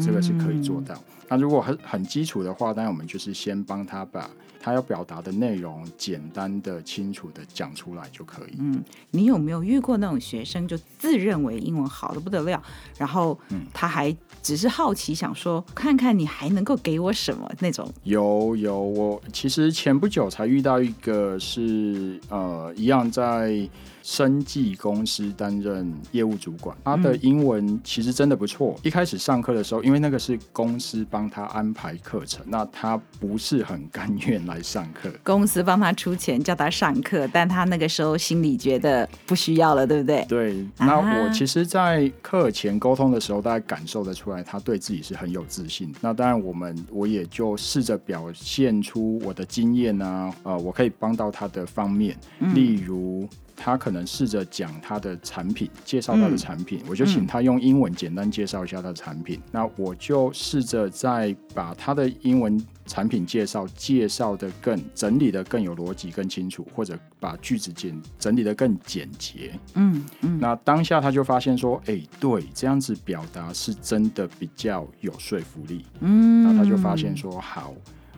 [0.00, 0.94] 这个是可以做到。
[1.28, 4.28] 那如果很很基础的话，当然我们就是先帮他把
[4.60, 8.56] 他要表达的内容简单的、清楚的讲出来就可以。
[8.58, 12.62] 嗯，你有没有遇过那种学生就自认为英文好的不得了，
[12.98, 13.38] 然后
[13.72, 17.90] 他还只是好奇想说看看你还能够给我什么那种？
[18.02, 23.66] 有有，我其实前不久才遇到一个是呃一样在。
[24.04, 28.78] 生技公司担任业务主管，他的英文其实真的不错。
[28.82, 35.10] 一开始上课的时候，因为那个是公司帮他安排课程，那他不是很甘愿来上课。
[35.22, 40.22] 公司帮他出钱叫他上课，但他那个时候心里觉得不需要了，对不对？
[40.28, 40.66] 对。
[40.78, 45.90] 那我其实，在课前沟通的时候，大家感受得出来，他对自己是很有自信。
[46.02, 52.14] 那当然，我们我也就试着表现出我的经验啊，呃，我可以帮到他的方面，
[52.54, 53.26] 例如。
[53.56, 59.38] 他可能试着讲他的产品，介绍他的产品，嗯、我就请他用英文简单介绍一下他的产品。
[59.38, 69.52] 嗯、那我就试着再把他的英文产品介绍介绍的更整理的更有逻辑、更清楚，或者把句子简整理的更简洁。
[69.74, 70.38] 嗯嗯。
[70.40, 76.44] 那当下他就发现说：“哎、欸，对，这样子表达是真的比较有说服力。”嗯。
[76.44, 77.72] 那他就发现说：“好。”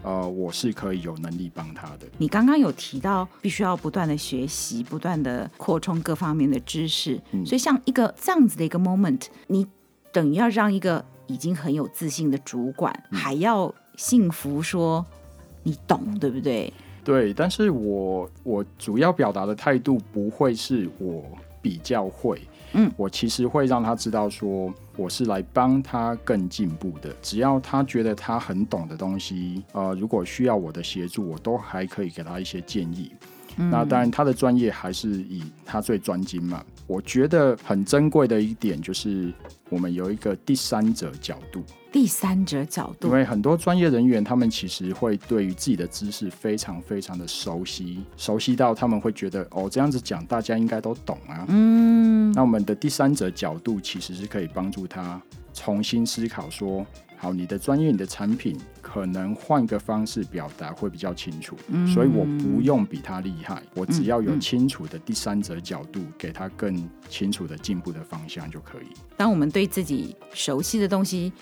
[0.07, 2.07] 呃，我是可以有能力帮他的。
[2.17, 7.21] 你刚刚有提到，必须要不断的学习，不断的扩充各方面的知识。
[7.33, 9.67] 嗯，所以像一个这样子的一个 moment，你
[10.13, 15.05] 等于要让一个已经很有自信的主管，嗯，还要信服说
[15.65, 16.73] 你懂，对不对？
[17.03, 21.25] 对，但是我我主要表达的态度不会是我
[21.61, 22.41] 比较会。
[22.79, 27.11] 嗯，我其实会让他知道说，我是来帮他更进步的。
[27.23, 33.11] 只要他觉得他很懂的东西，呃，如果需要我的协助，我都还可以给他一些建议。
[33.57, 36.63] 嗯，那当然，他的专业还是以他最专精嘛。
[36.87, 39.33] 我觉得很珍贵的一点就是，
[39.69, 41.63] 我们有一个第三者角度。
[41.91, 51.45] 第三者角度，因为很多专业人员，他们其实会对于自己的知识非常非常的熟悉，熟悉到他们会觉得哦，这样子讲大家应该都懂啊。
[51.49, 55.21] 嗯，那我们的第三者角度其实是可以帮助他
[55.55, 56.85] 重新思考说，
[57.27, 61.57] 好，你的专业、你的产品可能换个方式表达会比较清楚。
[61.67, 68.95] 嗯，所以我不用比他厉害，我只要有清楚的第三者角度，给他更清楚的进步的方向就可以。
[69.17, 71.33] 当我们对自己熟悉的东西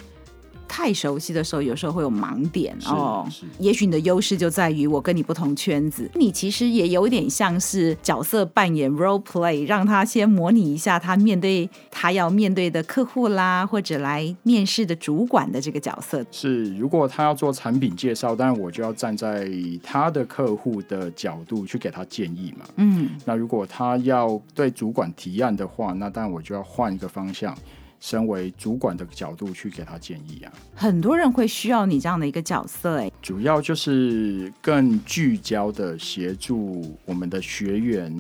[0.69, 3.27] 太熟悉的时候，有时候会有盲点哦。
[3.59, 16.25] 也许你的优势就在于我跟你不同圈子，你其实也有点像是角色扮演 role play，让他先模拟一下他面对他要面对的客户啦，或者来面试的主管的这个角色。
[16.31, 19.49] 是，如果他要做产品介绍，当然我就要站在
[19.83, 22.65] 他的客户的角度去给他建议嘛。
[22.77, 27.57] 嗯，那如果他要对主管提案的话，那当然我就要换一个方向。
[28.05, 38.15] 身为主管的角度去给他建议啊，很多人会需要你这样的一个角色哎，主要就是更聚焦的协助我们的学员。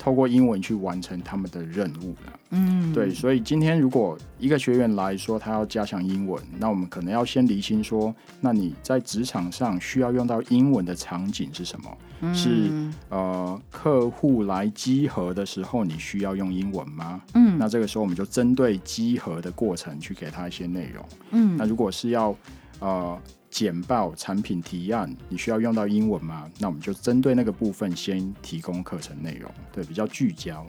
[0.00, 2.40] 透过英文去完成他们的任务了。
[2.52, 11.98] 嗯，对，所以今天如果一个学员来说他要加强英文，那我们可能要先厘清说，那你在职场上需要用到英文的场景是什么？
[12.22, 12.70] 嗯、是
[13.10, 17.20] 呃，客户来集合的时候你需要用英文吗？
[17.34, 21.04] 嗯，那这个时候我们就针对集合的过程去给他一些内容。
[21.32, 22.34] 嗯，那如果是要
[22.78, 23.18] 呃。
[23.50, 26.48] 简报产品提案，你需要用到英文吗？
[26.58, 30.64] 那我们就针对那个部分先提供课程内容，对，比较聚焦。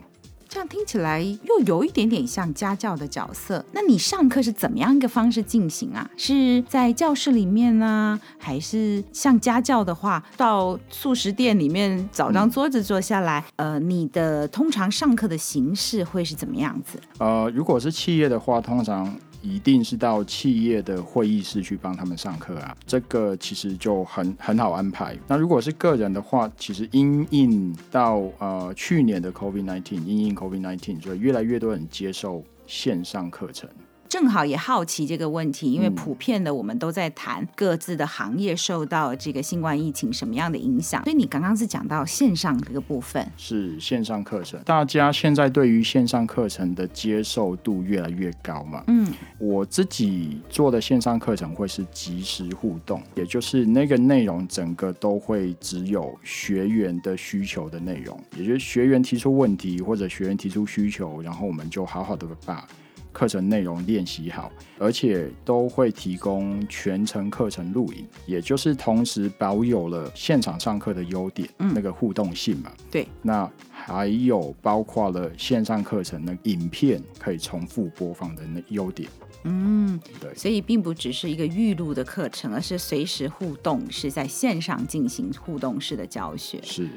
[0.48, 3.64] 这样听起来又有一点点像家教的角色。
[3.72, 6.10] 那你上课是怎么样一个方式进行啊？
[6.14, 13.42] 是在教室里面呢，还是像家教的话，到素食店里面找张桌子坐下来？
[13.56, 17.00] 嗯、呃，你的通常上课的形式会是怎么样子？
[17.16, 19.16] 呃，如果是企业的话，通常。
[19.42, 25.18] 一定是到企业的会议室去帮他们上课啊，这个其实就很很好安排。
[25.26, 33.68] 那如果是个人的话，其实因应到呃去年的 COVID-19，因应 COVID-19，所以越来越多人接受线上课程。
[34.12, 48.84] 正好也好奇这个问题，因为普遍的我们都在谈各自的行业受到这个新冠疫情什么样的影响，所以你刚刚是讲到线上这个部分，是线上课程，大家现在对于线上课程的接受度越来越高嘛？
[48.88, 62.68] 嗯，我自己做的线上课程会是即时互动，也就是那个内容整个都会只有学员的需求的内容，也就是学员提出问题或者学员提出需求，然后我们就好好的把。
[63.12, 72.72] 课程内容练习好，而且都会提供全程课程录影，也就是同时保有了现场上课的优点，嗯，那个互动性嘛。
[72.90, 79.08] 对，那还有包括了线上课程的影片可以重复播放的那优点。
[79.44, 86.60] 嗯，对，所以并不只是一个预录的课程，而是随时互动，是在线上进行互动式的教学。
[86.62, 86.88] 是。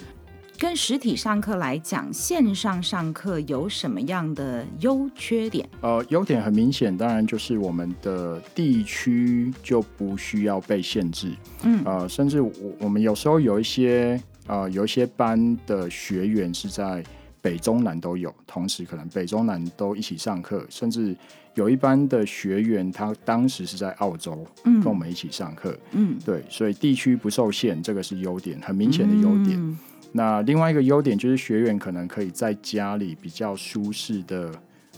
[0.57, 5.67] 跟实体上课来讲，线上上课有什么样的优缺点？
[5.81, 11.33] 呃，优点很明显，当然就是我们的地区就不需要被限制。
[11.63, 17.03] 嗯，呃，甚至我我们有时候有一些呃有一些班的学员是在
[17.41, 21.13] 北中南都有，同时可能北中南都一起上课，甚至
[21.55, 25.77] 有一班的学员他当时是在澳洲，嗯，跟我们一起上课。
[25.91, 29.59] 嗯，对，所以地区不受限，这个是优点，很明显的优点。
[29.59, 29.77] 嗯
[30.17, 34.49] 那另外一个优点就是学员可能可以在家里比较舒适的，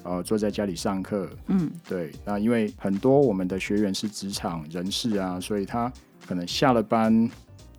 [0.04, 1.28] 呃，坐在家里上课。
[1.48, 2.12] 嗯，对。
[2.24, 5.92] 那因为很多我们的学员是职场人士啊，所以他
[6.28, 7.28] 可能下了班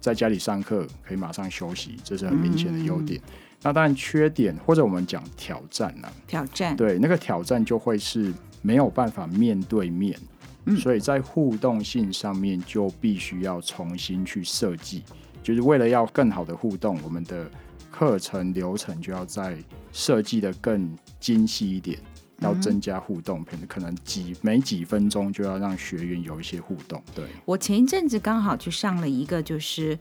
[0.01, 3.21] 在家里上课，可以马上休息，这是很明显的优点。
[3.29, 3.31] 嗯、
[3.63, 6.13] 那当然缺点或者我们讲挑战呢、啊？
[6.27, 6.77] 挑战。
[6.77, 10.19] 对，那个挑战就会是没有办法面对面，
[10.65, 15.05] 嗯、所以在互动性上面就必须要重新去设计。
[15.49, 17.51] 就是为了要更好的互动，我们的
[17.91, 19.57] 课程流程就要再
[19.95, 21.99] 设计的更精细一点，
[22.41, 27.03] 要增加互动，可能可能几每几分钟就要让学员有一些互动。
[27.15, 29.99] 对，我前一阵子刚好去上了一个，就是。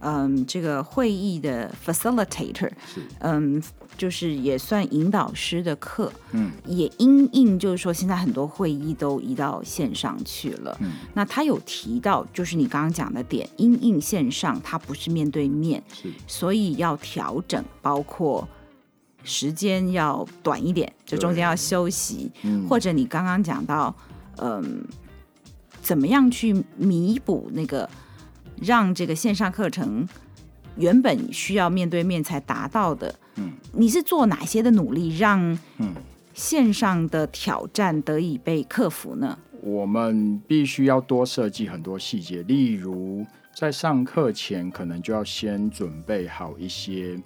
[0.00, 2.70] 嗯，这个会议的 facilitator，
[3.20, 3.62] 嗯，
[3.96, 18.46] 就是也算引导师的课，嗯，也因应就是说现在很多会议都移到线上去了，嗯，那他有提到就是你刚刚讲的点，因应线上它不是面对面，是，所以要调整，包括
[19.24, 23.94] 时间要短一点，就中间要休息，嗯，或者你刚刚讲到，
[24.36, 24.84] 嗯，
[25.80, 27.88] 怎么样去弥补那个。
[28.60, 30.08] 让这个线上课程
[30.76, 35.58] 原本需要面对面才达到的，嗯，你是做哪些的努力让
[36.34, 39.38] 线上的挑战得以被克服呢？
[39.62, 47.18] 我们必须要多设计很多细节，例如在上课前可能就要先准备好一些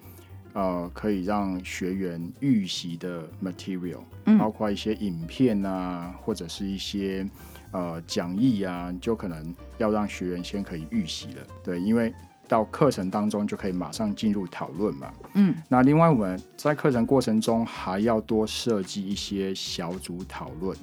[0.52, 7.28] 呃可以让学员预习的 material，嗯，包括一些影片啊，或者是一些。
[7.72, 12.12] 呃，讲义啊，就可能要让学员先可以预习了，对，因为
[12.48, 15.12] 到课程当中就可以马上进入讨论嘛。
[15.34, 20.76] 嗯，那另外我们在课程过程中还要多设计一些小组讨论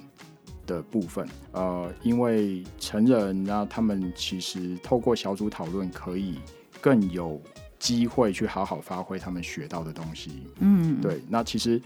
[0.66, 6.38] 的部分，呃，因为成人那他们其实透过小组讨论可以
[6.80, 7.38] 更有
[7.78, 10.44] 机会去好好发挥他们学到的东西。
[10.60, 11.80] 嗯，对，那其实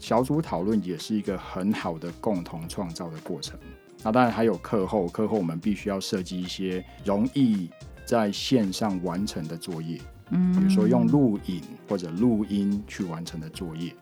[0.00, 3.56] 小组讨论也是一个很好的共同创造的过程。
[4.02, 7.68] 那当然还有课后，课后我们必须要设计一些容易
[8.04, 13.92] 在线上完成的作业，嗯，比如说用录影或者录音去完成的作业。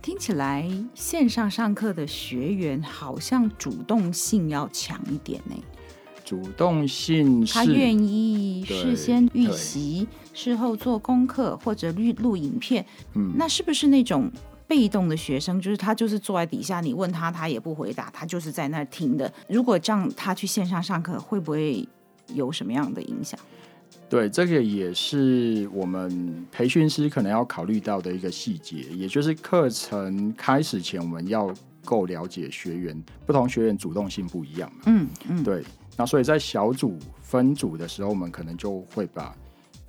[0.00, 5.54] 听起来线上上课的学员好像主动性要强一点呢。
[6.24, 14.30] 主动性是，他愿意事先预习，事后做功课或者录录影片，嗯，那是不是那种？
[14.72, 19.30] 被动的学生就是他，就是坐在底下，你问他，他也不回答，他就是在那儿听的。
[19.46, 21.86] 如果这样，他去线上上课，会不会
[22.28, 23.38] 有什么样的影响？
[24.08, 31.52] 对，这个也是我们培训师可能要考虑到的一个细节，也就是课程开始前，我们要
[31.84, 34.84] 够了解学员，不同学员主动性不一样嘛。
[34.86, 35.62] 嗯嗯，对。
[35.98, 39.36] 那所以在小组分组的时候，我们可能就会把。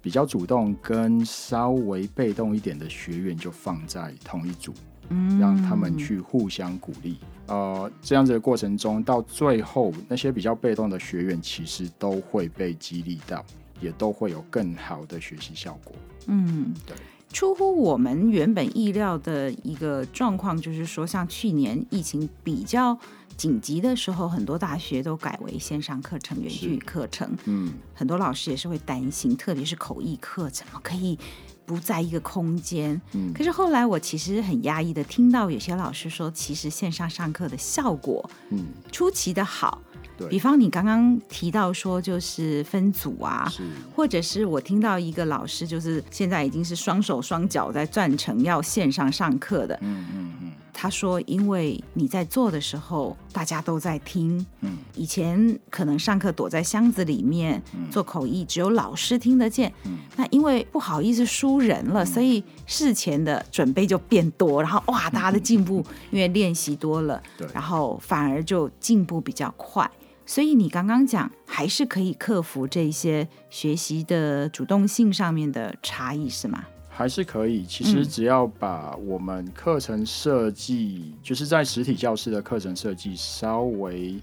[0.04, 4.74] 比较主动跟稍微被动一点的学员就放在同一组，
[5.08, 7.18] 嗯，让他们去互相鼓励。
[7.48, 13.46] 呃，这样子的过程中，到最后那些比较被动的学员，其实都会被激励到，
[13.80, 15.96] 也都会有更好的学习效果。
[16.28, 16.98] 嗯，对。
[17.32, 22.96] 出乎我们原本意料的一个状况，就是说，像去年疫情比较
[23.38, 27.30] 紧急的时候，很多大学都改为线上课程、远距课程。
[27.46, 31.18] 嗯，很多老师也是会担心，特别是口译课，怎么可以
[31.66, 33.02] 不在一个空间？
[33.14, 39.82] 嗯，可是后来我其实很压抑的听到有些老师说，其实线上上课的效果，嗯，出奇的好。
[40.30, 43.52] 比方你刚刚提到说，就是分组啊，
[43.96, 49.76] 或者是我听到一个老师，就是现在已经是双手双脚在转成要线上上课的。
[49.82, 50.52] 嗯嗯嗯。
[50.74, 54.46] 他说，因为你在做的时候，大家都在听。
[54.62, 54.78] 嗯。
[54.96, 57.62] 以前可能上课躲在箱子里面
[57.92, 59.72] 做口译，只有老师听得见。
[59.86, 60.00] 嗯。
[60.16, 69.90] 那因为不好意思输人了，所以事前的准备就变多，然后哇，大家的进步因为练习多了， 对，然后反而就进步比较快。
[70.26, 76.64] 所以你刚刚讲，还是可以克服这些学习的主动性上面的差异，是吗？
[76.96, 77.66] 还是可以。
[77.66, 84.16] 其实只要把我们课程设计，嗯、就是在实体教室的课程设计稍微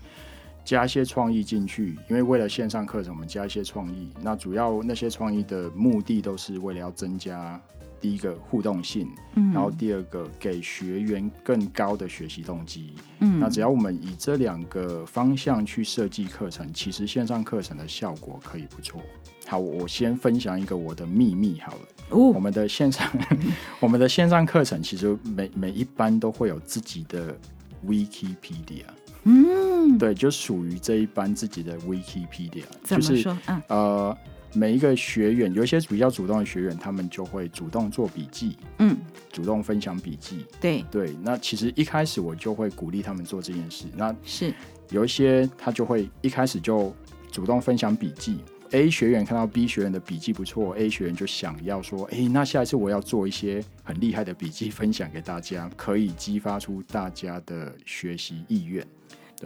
[0.65, 4.09] 加一些创意进去，因为为了线上课程，我们加一些创意。
[4.23, 7.61] 那主要那些创意的目的都是为了要增加。
[8.01, 19.01] 第一个互动性，嗯，然后第二个给学员更高的学习动机，嗯，那只要我们以这两个方向去设计课程，其实线上课程的效果可以不错。
[19.47, 21.81] 好，我先分享一个我的秘密好了。
[22.11, 23.07] 哦，我们的线上，
[23.81, 27.37] 我们的线上课程其实每每一班都会有自己的
[27.87, 28.85] Wikipedia，
[29.25, 32.65] 嗯，对，就属于这一班自己的 Wikipedia？
[32.85, 34.17] 就是，嗯，呃。
[34.53, 38.97] 每一个学员，有一些比较主动的学员，他们就会主动做笔记，嗯，
[39.33, 41.15] 主动分享笔记，对对。
[41.23, 43.87] 那其实一开始我就会鼓励他们做这件事。
[43.97, 44.53] 那是
[44.91, 46.95] 有一些他就会一开始就
[47.31, 48.39] 主动分享笔记。
[48.73, 58.87] A 学员看到 B 学员的笔记不错，A 学员就想要说：“哎，那下一次我要做一些很厉害的笔记分享给大家，可以激发出大家的学习意愿。”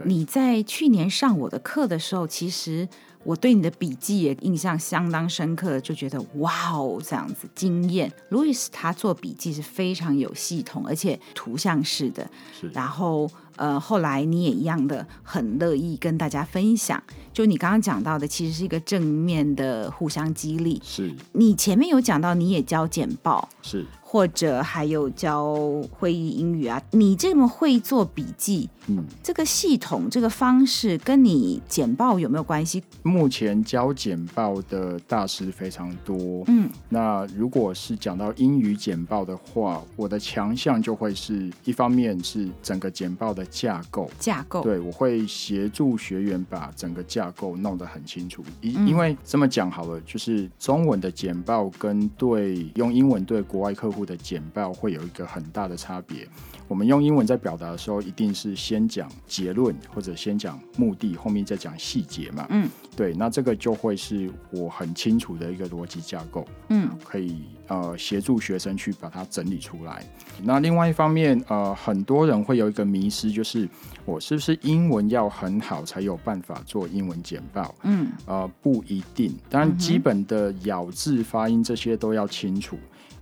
[0.03, 2.87] 你在去年上我的课的时候，其实
[3.23, 8.11] 我对你的笔记也印象相当深刻，就觉得哇哦，这样子惊艳。
[8.29, 12.29] Louis 他做笔记是非常有系统，而且图像式的。
[12.59, 17.01] 是，然后呃，后来你也一样的很乐意跟大家分享。
[17.33, 20.81] 就你刚刚讲到的，其实是一个正面的互相激励。
[20.83, 23.47] 是，你前面有讲到你也教简报。
[23.61, 23.85] 是。
[24.15, 25.53] 或者还有教
[25.91, 32.81] 会议英语啊，你这么会做笔记，嗯，这个系统这个方式跟你简报有没有关系？
[33.03, 56.27] 目前教简报的大师非常多，嗯，那如果是讲到英语简报的话，我的强项就会是一方面是整个简报的架构，架构，对，我会协助学员把整个架构弄得很清楚，因、嗯、因为这么讲好了，就是中文的简报跟对用英文对国外客户的简报会有一个很大的差别。
[56.67, 62.47] 我们用英文在表达的时候，一定是先讲结论或者先讲目的，后面再讲细节嘛。
[62.49, 66.45] 嗯，对，那这个就会是我很清楚的一个逻辑架构。
[66.69, 70.03] 嗯，可以呃协助学生去把它整理出来。
[70.41, 73.69] 那另外一方面，呃，很多人会有一个迷失，就是
[74.03, 77.75] 我是不是英文要很好才有办法做英文简报？
[77.83, 79.37] 嗯，呃，不一定。
[79.51, 82.75] 当然，基本的咬字、发音这些都要清楚。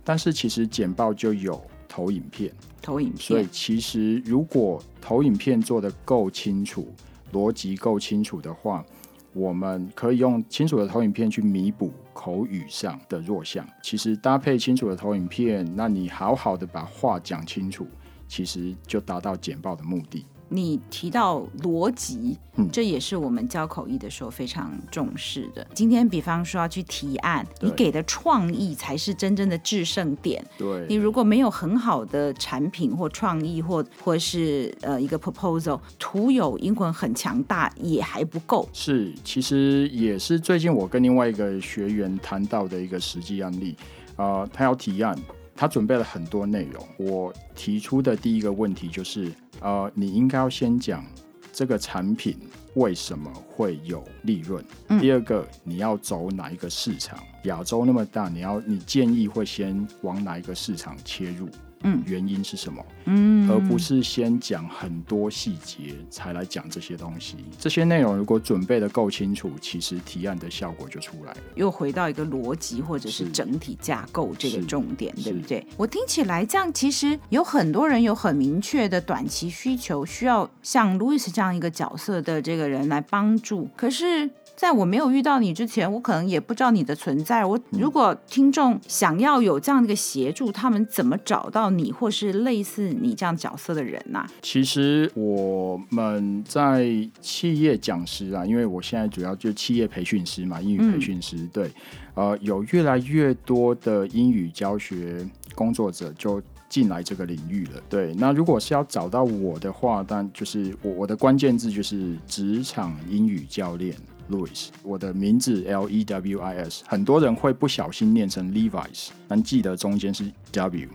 [0.04, 2.52] 但是其实简报就有投影片，
[2.82, 6.92] 投影片，所以其实如果投影片做得够清楚，
[7.32, 8.84] 逻辑够清楚的话，
[9.32, 13.66] 我们可以用清楚的投影片去弥补口语上的弱项。
[13.82, 17.86] 其实搭配清楚的投影片，那你好好的把话讲清楚，
[18.28, 20.26] 其实就达到简报的目的。
[20.48, 22.38] 你提到逻辑，
[22.70, 25.66] 这也是我们教口译的时候非常重视的。
[25.74, 30.44] 今天，比方说要去提案，你给的创意才是真正的制胜点。
[30.56, 38.68] 对，你如果没有很好的产品或创意，或或是呃一个 proposal，徒有英文很强大也还不够。
[38.72, 43.74] 是，其实也是最近我跟另外一个学员谈到的一个实际案例。
[44.16, 45.18] 呃，他要提案，
[45.54, 46.86] 他准备了很多内容。
[46.98, 49.32] 我提出的第一个问题就是。
[49.60, 51.02] 呃，你应该要先讲
[51.50, 52.36] 这个产品
[52.74, 54.62] 为什么会有利润。
[54.88, 55.00] 嗯。
[55.00, 57.18] 第二个，你要走哪一个市场？
[57.44, 61.48] 亚洲那么大，你要你建议会先往哪一个市场切入？
[61.84, 62.84] 嗯，原因是什么？
[63.04, 67.36] 嗯，而不是先讲很多细节才来讲这些东西。
[67.58, 71.38] 这些内容如果准备的够清楚，其实提案的效果就出来了。
[71.54, 75.66] 又回到一个逻辑或者是整体架构这个重点，对不对？
[75.76, 83.68] 我听起来这样，其实有很多人有很明确的短期需求，需要像 Louis 这样一个角色的这个人来帮助。
[83.76, 84.30] 可是。
[84.56, 87.44] 在我没有遇到你之前，我可能也不知道你的存在。
[87.44, 94.30] 我如果听众想要有这样的一个协助，他们怎么找到你，或是类似你这样角色的人呢、啊？
[94.42, 96.86] 其实我们在
[97.20, 101.36] 企业讲师啊，因为我现在主要就是企业培训师嘛，英语培训师。
[101.36, 101.70] 嗯、对，
[102.14, 107.82] 呃，有越来越多的英语教学工作者就进来这个领域了。
[107.88, 113.94] 对，那如果是要找到我的话，但就是我我的关键字就是职场英语教练。
[114.30, 120.88] Louis，我的名字 L E W I S，很多人会不小心念成 Levi's，但记得中间是 W，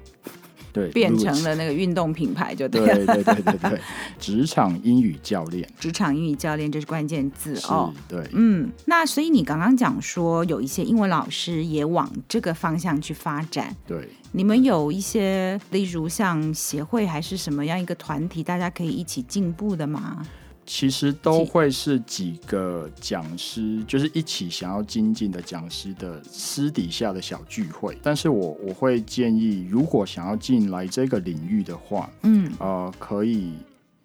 [0.73, 2.85] 对，变成了那个运动品牌就对。
[2.85, 3.81] 对对对对对，
[4.19, 7.93] 职场英语教练，职场英语教练这是关键字哦。
[8.07, 20.25] 对，嗯，那所以你刚刚讲说有一些英文老师也往这个方向去发展，对，你们有一些例如像协会还是什么样一个团体，大家可以一起进步的吗？
[20.71, 27.97] 其实都会是几个讲师，就是一起想要精进的讲师的私底下的小聚会。
[28.03, 33.53] 但是我我会建议，如果想要进来这个领域的话，嗯，呃，可以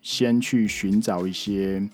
[0.01, 1.87] 先去寻找一些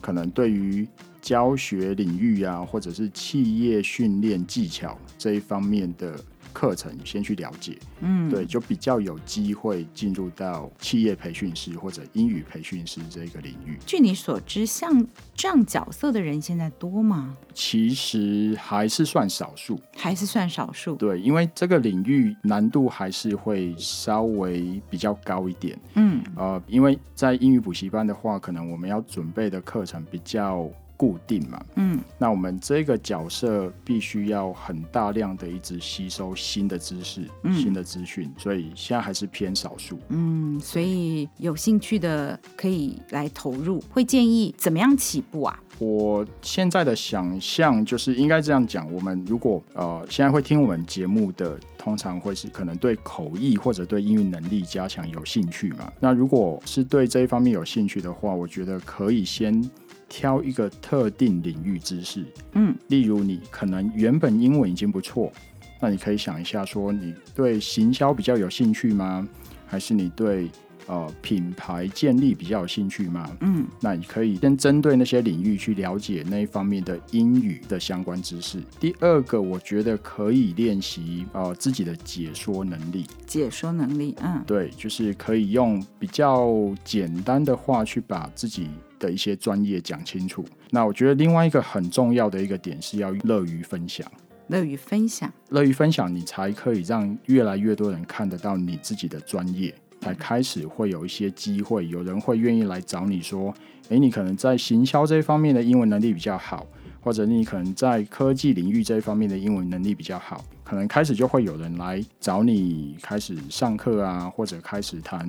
[0.00, 0.84] 可能对于
[1.22, 6.18] 教学领域啊，或者是企业训练技巧这一方面的。
[6.56, 13.76] 课程先去了解，嗯，对，就比较有机会进入到企业培训师或者英语培训师这个领域。
[13.84, 17.36] 据你所知，像这样角色的人现在多吗？
[17.52, 20.94] 其实还是算少数，还是算少数。
[20.94, 25.78] 对，因为这个领域难度还是会稍微比较高一点。
[25.92, 30.66] 嗯，呃，因为在英语补习班的话，可能我们要准备的课程比较。
[30.96, 39.98] 固定嘛，嗯，那我们这个角色必须要很大量的一直吸收新的知识、嗯、新的资讯，所以现在还是偏少数。
[40.08, 43.80] 嗯，所以有兴趣的可以来投入。
[43.90, 45.60] 会建议怎么样起步啊？
[45.78, 55.92] 我现在的想象就是应该这样讲：我们如果呃现在会听我们节目的，通常会是可能对口译或者对英语能力加强有兴趣嘛。
[56.00, 59.70] 那如果是对这一方面有兴趣的话，我觉得可以先。
[60.08, 65.32] 挑一个特定领域知识，嗯，例如你可能原本英文已经不错，
[65.80, 69.26] 那你可以想一下，说你对行销比较有兴趣吗？
[69.66, 70.48] 还是你对
[70.86, 73.30] 呃品牌建立比较有兴趣吗？
[73.40, 78.62] 嗯，那你可以先针对那些领域去了解那一方面的英语的相关知识。
[78.80, 83.06] 第二个，我觉得可以练习呃自己的解说能力。
[83.26, 86.50] 解说能力，嗯，对，就是可以用比较
[86.84, 88.68] 简单的话去把自己。
[88.98, 90.42] 的一些专业讲清楚。
[90.70, 94.10] 那我觉得另外一个很重要的一个点是要乐于分享，
[94.48, 103.54] 乐于分享，乐于分享，你才可以让越来越多人看得到你自己的专业，才开始会有一些机会，有人会愿意来找你说，
[103.88, 106.66] 诶，你可能在行销这方面的英文能力比较好。
[107.00, 115.24] 或者你可能在科技领域这一方面的英文能力比较好，可能开始就会有人来找你开始上课啊，或者开始谈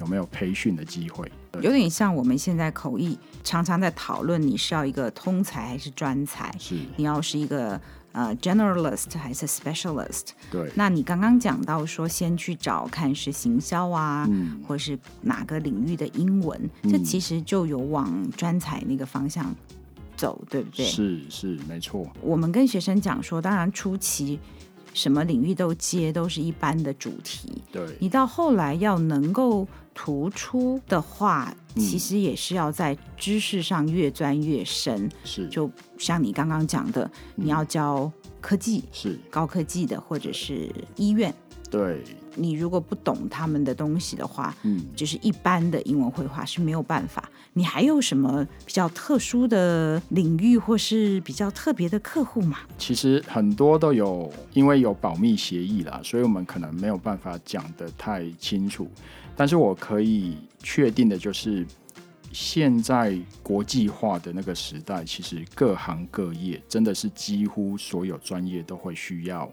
[0.00, 1.30] 有没有培训的机会。
[1.60, 6.50] 有点像我们现在口译常常在讨论，你是要一个通才还是专才？
[6.58, 7.78] 是你要是一个
[8.12, 10.28] 呃 generalist 还是 specialist？
[10.50, 10.70] 对。
[10.74, 19.54] 那你刚刚讲到说，先去找看是行销啊，嗯，或是哪个领域的英文，这其实就有往专才那个方向
[20.16, 20.84] 走，对不对？
[20.86, 22.06] 是是没错。
[22.20, 24.38] 我们跟学生讲说，当然初期
[24.94, 27.62] 什么领域都接，都是一般的主题。
[27.70, 35.08] 对，你到后来要能够突出的话，嗯、其实也是要在知识上越钻越深。
[35.24, 37.04] 是，就像你刚刚讲的，
[37.36, 38.10] 嗯、你要教
[38.40, 41.32] 科技，是高科技的，或者是医院。
[41.70, 42.02] 对。
[42.40, 47.28] 你如果不懂他们的东西的话，嗯，就是一般的英文绘画是没有办法。
[47.52, 52.58] 你还有什么比较特殊的领域或是比较特别的客户吗？
[52.78, 58.88] 其实很多都有，因为有保密协议啦，所以我们可能没有办法讲得太清楚。
[59.38, 61.64] 但是我可以确定的就是，
[62.32, 69.48] 现在国际化的那个时代，其实各行各业真的是几乎所有专业都会需要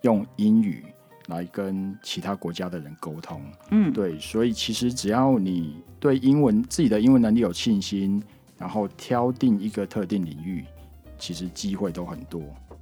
[0.00, 0.82] 用英语。
[1.28, 8.22] 来跟其他国家的人沟通，嗯，对，所以其实只要你对英文自己的英文能力有信心，
[8.56, 10.64] 然后挑定一个特定领域，
[11.18, 12.40] 其实机会都很多。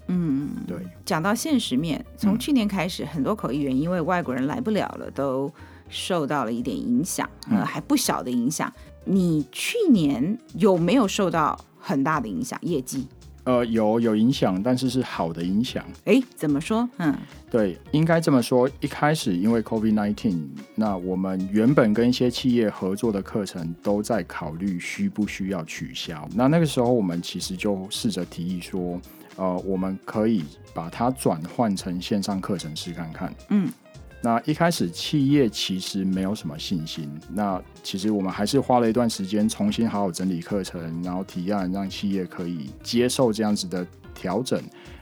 [0.08, 0.76] 嗯，对。
[1.06, 5.50] 讲到现实面，从去年开始，很多口译员因为外国人来不了了，都
[5.88, 8.72] 受到了一点影响，呃，还不小的影响。
[9.04, 12.58] 你去年有没有受到很大的影响？
[12.62, 13.06] 业绩？
[13.44, 15.84] 呃，有有影响，但是是好的影响。
[16.06, 16.88] 哎，怎么说？
[16.96, 17.14] 嗯，
[17.50, 18.66] 对，应该这么说。
[18.80, 26.26] 一开始因为 COVID-19，那我们原本跟一些企业合作的课程都在考虑需不需要取消。
[26.34, 28.98] 那那个时候我们其实就试着提议说，
[29.36, 33.34] 呃，我们可以把它转换成线上课程试看看。
[33.50, 33.70] 嗯。
[34.24, 44.58] 那一开始企业其实没有什么信心，那其实我们还是花了一段时间重新好好整理课程，然后提案让企业可以接受这样子的调整。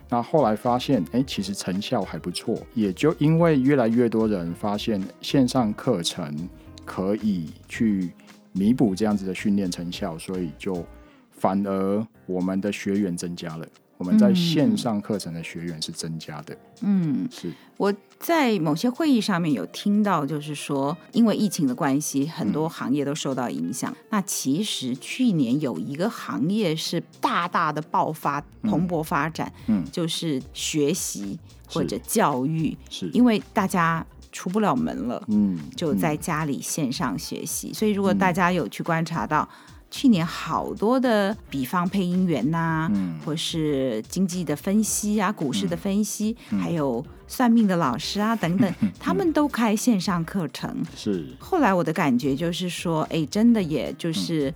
[0.08, 6.48] 那后来发现，哎，其实成效还不错，也就因为越来越多人发现线上课程
[6.84, 8.10] 可以去
[8.50, 10.84] 弥补这样子的训练成效，所以就
[11.30, 13.64] 反而我们的学员增加了。
[14.02, 16.56] 我们在线上课程的学员是增加的。
[16.80, 17.52] 嗯，是。
[17.76, 23.92] 我在某些会议上面有听到，就是说，因为疫情的关系，很多行业都受到影响。
[23.92, 31.38] 嗯、那其实去年有一个行业是大大的爆发、蓬勃发展，嗯，就是学习
[31.68, 33.08] 或者教育，是。
[33.10, 37.72] 因为大家出不了门了，嗯，就在家里线上学习。
[37.72, 39.48] 所以如果大家有去观察到。
[39.92, 50.82] 去年好多的，比方配音员呐、啊，嗯、或是经济的分析啊，股市的分析，嗯、还有算命的老师啊等等， 嗯、他们都开线上课程。
[50.96, 51.26] 是。
[51.38, 54.48] 后来我的感觉就是说，哎，真的也就是。
[54.48, 54.54] 嗯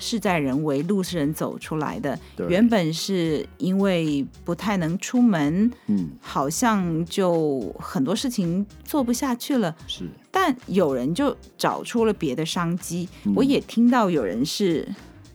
[0.00, 2.18] 事在人为，路是人走出来的。
[2.48, 9.76] 原本是因为不太能出门，嗯，好像就很多事情做不下去了。
[9.86, 13.08] 是，但有人就找出了别的商机。
[13.24, 14.88] 嗯、我也听到有人是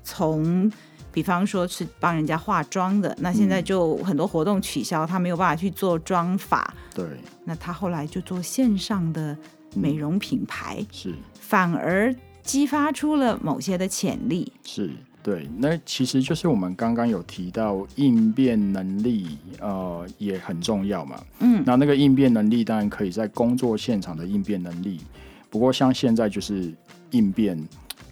[0.04, 0.72] 从，
[1.12, 6.74] 比方说是帮人家化妆的，那现在就很多活动取消，他没有办法去做妆法。
[6.94, 7.06] 对，
[7.44, 9.38] 那他后来就做线上的
[9.76, 12.14] 美容品牌，嗯、是，反而。
[12.46, 14.92] 激发出了某些的潜力，是
[15.24, 15.50] 对。
[15.58, 21.20] 那其实就是我们刚刚有提到应变能力，呃，也很重要嘛。
[21.40, 25.02] 嗯，那那个应变能力当然可以在工作现场的应变能力，
[25.50, 26.72] 不过像现在就是
[27.10, 27.62] 应变，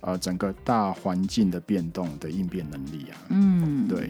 [0.01, 3.13] 呃，整个大环境的变动的应变能力啊。
[3.29, 4.09] 嗯，对。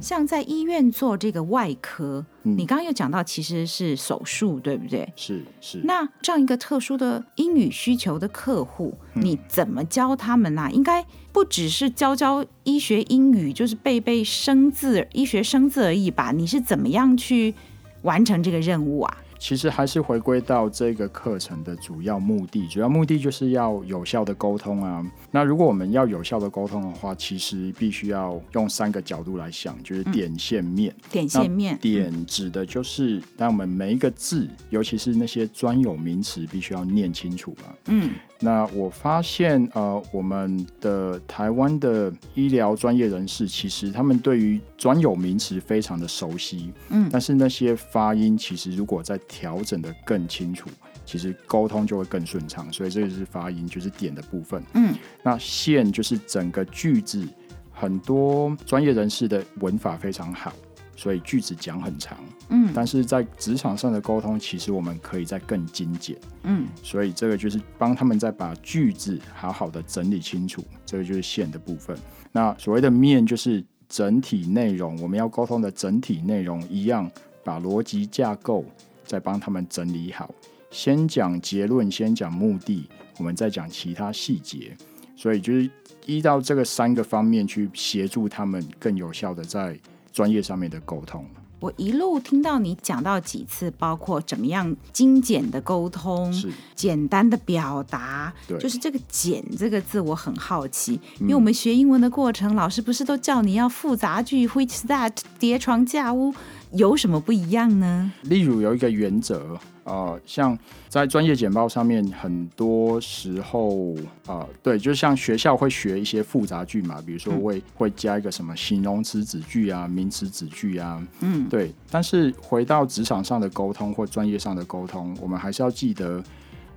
[0.00, 5.12] 像在医院做这个外科，嗯、你刚刚又讲到其实是手术，对不对？
[5.16, 5.78] 是是。
[5.78, 10.70] 是那这样一个特殊的英语需求的客户，嗯、你怎么教他们呢、啊？
[10.70, 16.30] 应该不只是教教医学英语，就是背背生字、医学生字而已吧？
[16.32, 17.54] 你是怎么样去
[18.02, 19.16] 完成这个任务啊？
[19.40, 25.04] 其实还是回归到这个课程的主要目的，主要目的就是要有效的沟通啊。
[25.30, 30.94] 那如果我们要有效的沟通的话，其实必须要用三个角度来想，就是点、线、面。
[30.96, 31.78] 嗯、点、线、面。
[31.78, 37.74] 点指的就是，当我们每一个字，尤其是那些专有名词，必须要念清楚嘛。
[37.86, 38.10] 嗯。
[38.42, 50.68] 那我发现，呃，我们的台湾的医疗专业人士，其实他们对于专有名词非常的熟悉，嗯，但是那些发音，其实如果再调整的更清楚，
[51.06, 52.70] 其实沟通就会更顺畅。
[52.72, 57.24] 所以这个是发音，就是点的部分，嗯，那线就是整个句子，
[57.70, 60.52] 很多专业人士的文法非常好。
[60.96, 62.18] 所以句子讲很长，
[62.50, 71.96] 嗯，但是在职场上的沟通，其实我们可以再更精简，嗯，所以这个就是帮他们再把句子好好的整理清楚，这个就是线的部分。
[72.32, 77.10] 那所谓的面就是整体内容，我们要沟通的整体内容一样，
[77.42, 78.62] 把逻辑架构
[79.10, 80.30] 再帮他们整理好，
[80.70, 82.88] 先讲结论，先讲目的，
[83.18, 84.76] 我们再讲其他细节。
[85.16, 85.68] 所以就是
[86.06, 89.76] 依照这个三个方面去协助他们更有效的在。
[90.12, 91.24] 专业上面的沟通，
[91.60, 96.34] 我一路听到你讲到几次，包括怎么样精简的沟通，
[96.74, 106.34] 简单的表达，就是这个“简”这个字，我很好奇，嗯、因为我们学英文的过程，老师不是都叫你要复杂句，which that 叠床架屋。
[106.72, 108.12] 有什么不一样呢？
[108.22, 110.56] 例如有一个原则，呃，像
[110.88, 113.96] 在专业简报上面，很多时候，
[114.26, 121.72] 呃，对，就像学校会学一些复杂句嘛，比如说会、嗯、会加一个什么形容词子句啊、名词子句啊，嗯，对。
[121.90, 126.22] 但是回到职场上的沟通或专业上的沟通，我们还是要记得，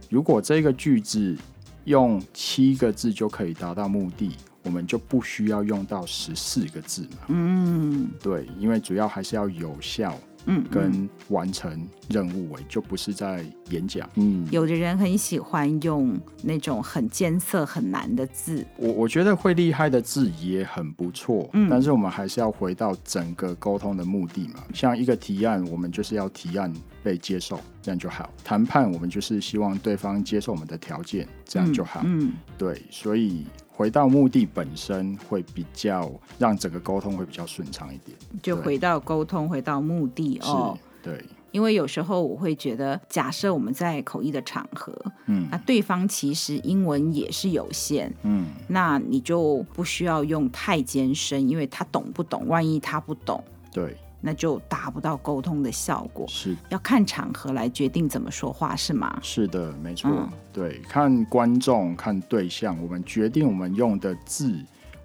[0.09, 1.37] 如果这个句子
[1.83, 4.31] 用七个字就可以达到目的。
[4.63, 7.17] 我们就不需要用到十四个字嘛。
[7.27, 14.09] 嗯，对，因为主要还是要有效，嗯，跟完成任务为，就不是在演讲。
[14.15, 18.65] 嗯，有的人很喜欢用那种很艰涩、很难的字。
[18.77, 24.63] 我我觉得会厉害的字也很不错，嗯，但是我们还是要回到整个沟通的目的嘛。
[24.73, 26.71] 像一个提案，我们就是要提案
[27.03, 28.29] 被接受，这样就好。
[28.43, 32.01] 谈判，我们就是希望对方接受我们的条件，这样就好。
[32.05, 33.45] 嗯，嗯对，所以。
[33.75, 40.77] 回到目的本身会比较让整个沟通会比较顺畅一点，就回到沟通，回到目的哦。
[41.01, 44.95] 对，因为有时候我会觉得，假设我们在口译的场合，
[45.25, 52.47] 嗯，那对方其实英文也是有限，嗯，那你就不需要用太艰深，因为他懂不懂？
[52.47, 53.97] 万一他不懂，对。
[54.25, 59.19] 那就达不到沟通的效果，是要看场合来决定怎么说话，是吗？
[59.21, 60.09] 是的，没错。
[60.09, 64.57] 嗯、对，看观众，看对象，我们决定我们用的字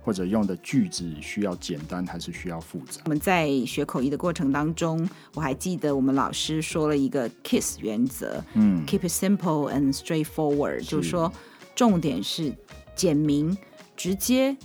[0.05, 3.03] 或者用的句子需要简单还是需要复杂。
[3.07, 11.33] 我们在学口译的过程当中，我还记得我们老师说了一个 KISS 原则，嗯，Keep it simple and straightforward，就是说
[11.75, 12.55] 重点是
[12.95, 13.59] 简明
[13.97, 14.57] 直接，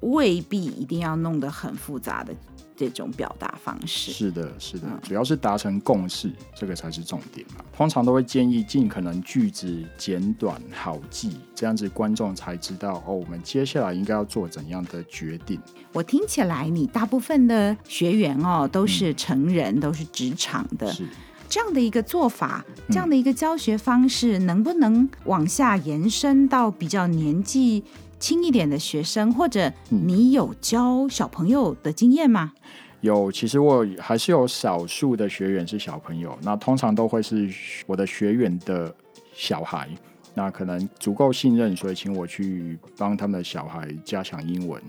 [0.00, 2.34] 未必一定要弄得很复杂的。
[2.78, 4.12] 这种表达方式。
[4.12, 7.64] 是的，是的，主要是达成共识，这个才是重点嘛。
[7.76, 15.60] 通常都会建议尽可能句子简短好记，这样子观众才知道哦，我们接下来应该要做怎样的决定。
[15.92, 21.04] 我听起来，你大部分的学员哦都是成人，嗯、都是职场的，是。
[21.48, 27.82] 这样的一个做法，这样的一个教学方式，嗯、能不能往下延伸到比较年纪
[28.20, 32.52] 轻一点的学生，或者你有教小朋友的经验吗？
[33.00, 37.48] 有，其实我还是有少数的学员是小朋友，那通常都会是
[37.86, 38.92] 我的学员的
[39.32, 39.88] 小孩，
[40.34, 44.82] 那可能足够信任，所以请我去帮他们的小孩加强英文。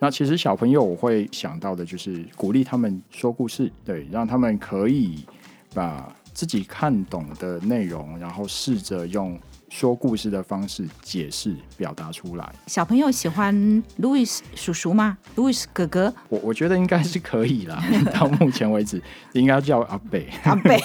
[0.00, 5.24] 那其实小朋友我会想到的就是鼓励他们说故事，对，让他们可以
[5.72, 9.38] 把自己看懂的内容，然后试着用。
[9.74, 12.54] 说故事的方式解释表达出来。
[12.68, 13.52] 小朋友喜欢
[14.00, 16.14] Louis 叔叔吗？Louis 哥哥？
[16.28, 17.82] 我我觉得应该是可以啦。
[18.14, 19.02] 到目前为止，
[19.32, 20.28] 应该叫阿北。
[20.44, 20.80] 阿北。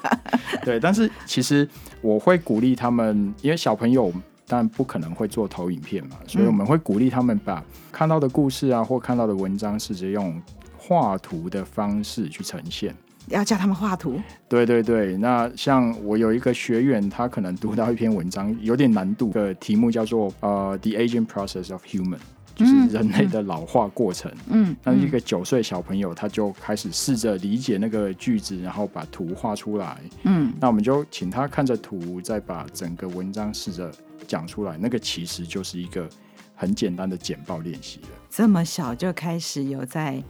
[0.64, 1.68] 对，但是其实
[2.00, 4.10] 我会鼓励他们，因为小朋友
[4.46, 7.62] 当然不可能会做投影片嘛，所以我们会鼓励他们把
[7.92, 10.40] 看到的故事啊，或看到的文章，试着用
[10.78, 12.96] 画图的方式去呈现。
[13.28, 15.16] 要教他们画图，对对对。
[15.16, 22.18] 那像我有一个学员，他可能读到一篇文章有点难度的题目，叫做呃，The Aging Process of Human，
[22.54, 24.30] 就是人类的老化过程。
[24.48, 29.98] 嗯，那一个九岁小朋友，他就开始试着理解那个句子，然后把图画出来。
[30.24, 33.90] 嗯，那我们就请他看着图，再把整个文章试着
[34.26, 34.76] 讲出来。
[34.76, 36.08] 那个其实就是一个
[36.54, 38.08] 很简单的简报练习了。
[38.28, 40.22] 这么小就开始有在。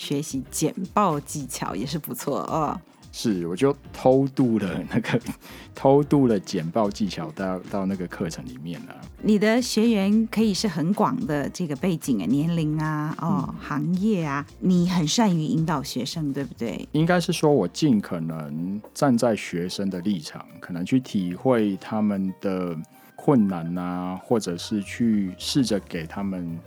[0.00, 2.80] 学习简报技巧也是不错哦。
[3.12, 5.20] 是，我就偷渡了那个
[5.74, 8.96] 偷渡了简报技巧到到那个课程里面了。
[9.22, 16.88] 你的学员可以是很广的这个背景啊，年龄啊，哦，嗯、行业啊，你很善于引导学生，对不对？
[16.92, 22.74] 应该是说，我尽可能站在学生的立场，可能去体会他们的
[23.16, 26.58] 困难啊，或者是去试着给他们。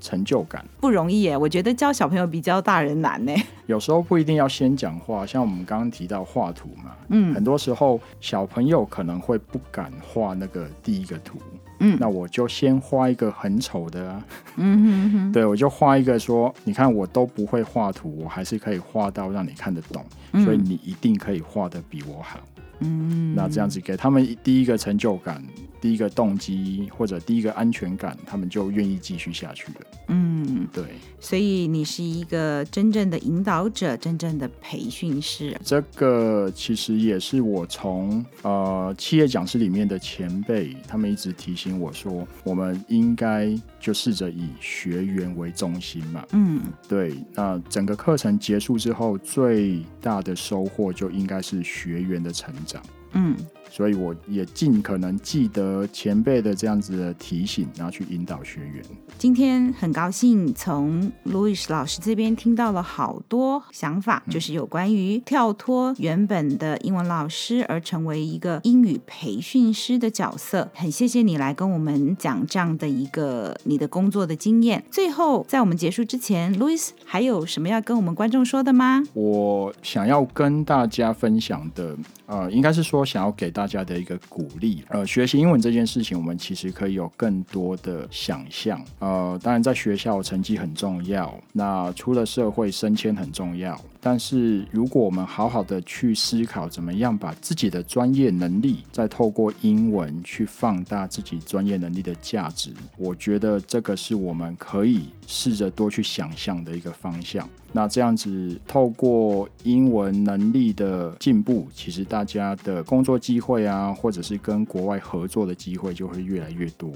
[0.00, 0.64] 成就感。
[0.80, 3.32] 不容易耶，我觉得教小朋友比教大人难呢。
[3.66, 11.38] 有时候不一定要先讲话，像我们刚刚提到画图嘛，嗯，很多时候小朋友可能会不敢画那个第一个图，
[11.78, 14.24] 嗯，那我就先画一个很丑的啊，
[14.56, 20.04] 嗯哼哼， 对，我就画一个说，你看我都不会画图，我还是可以画到让你看得懂，
[20.44, 22.40] 所以你一定可以画得比我好，
[22.80, 25.42] 嗯，那这样子给他们第一个成就感。
[25.80, 29.80] 第一个动机或者第一个安全感，他们就愿意继续下去了。
[30.08, 30.84] 嗯，对。
[31.18, 35.56] 所以你是一个真正的引导者，真正的培训师。
[35.64, 46.24] 这个其实也是我从呃企业讲师里面的前辈，他们一直提醒我说，我们应该就试着以学员为中心嘛。
[46.32, 47.14] 嗯，对。
[47.34, 52.82] 那整个课程结束之后，最大的收获就应该是学员的成长。
[53.12, 53.36] 嗯。
[53.70, 58.82] 所以我也尽可能记得前辈的这样子的提醒，然后去引导学员。
[59.16, 70.68] 今天很高兴从 Louis 老师这边听到了好多想法，嗯、就是有关于跳脱原本的英文老师而成为一个英语培训师的角色。
[70.74, 74.82] 很谢谢你来跟我们讲这样的一个你的工作的经验。
[74.90, 79.02] 最后，在我们结束之前，Louis 还有什么要跟我们观众说的吗？
[79.12, 81.96] 我想要跟大家分享的，
[82.26, 88.82] 呃，应该是说想要给大大家的一个鼓励，呃，学习英文这件事情，我们其实可以有更多的想象。
[89.00, 107.48] 呃，当然，在学校成绩很重要，那出了社会升迁很重要，但是如果我们好好的去思考，怎么样把自己的专业能力再透过英文去放大自己专业能力的价值，我觉得这个是我们可以试着多去想象的一个方向。
[107.72, 116.92] 那这样子，透过英文能力的进步，其实大家的工作机会啊，或者是跟国外合作的机会就会越来越多。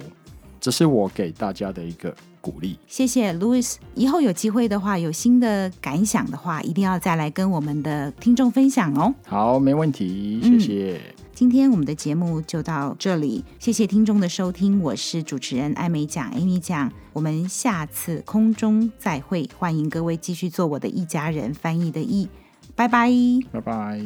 [0.65, 2.79] 这是我给大家的一个鼓励。
[2.87, 9.15] 谢谢 Louis，以后有机会的话，有新的感想的话，一定要再来跟我们的听众分享哦。
[9.27, 10.99] 好，没问题，谢谢。
[11.07, 22.29] 嗯今天我们的节目就到这里，谢谢听众的收听，我是主持人艾美奖，Amy 奖，我们下次空中再会，欢迎各位继续做我的一家人翻译的译，
[22.75, 23.11] 拜拜，
[23.51, 24.01] 拜拜。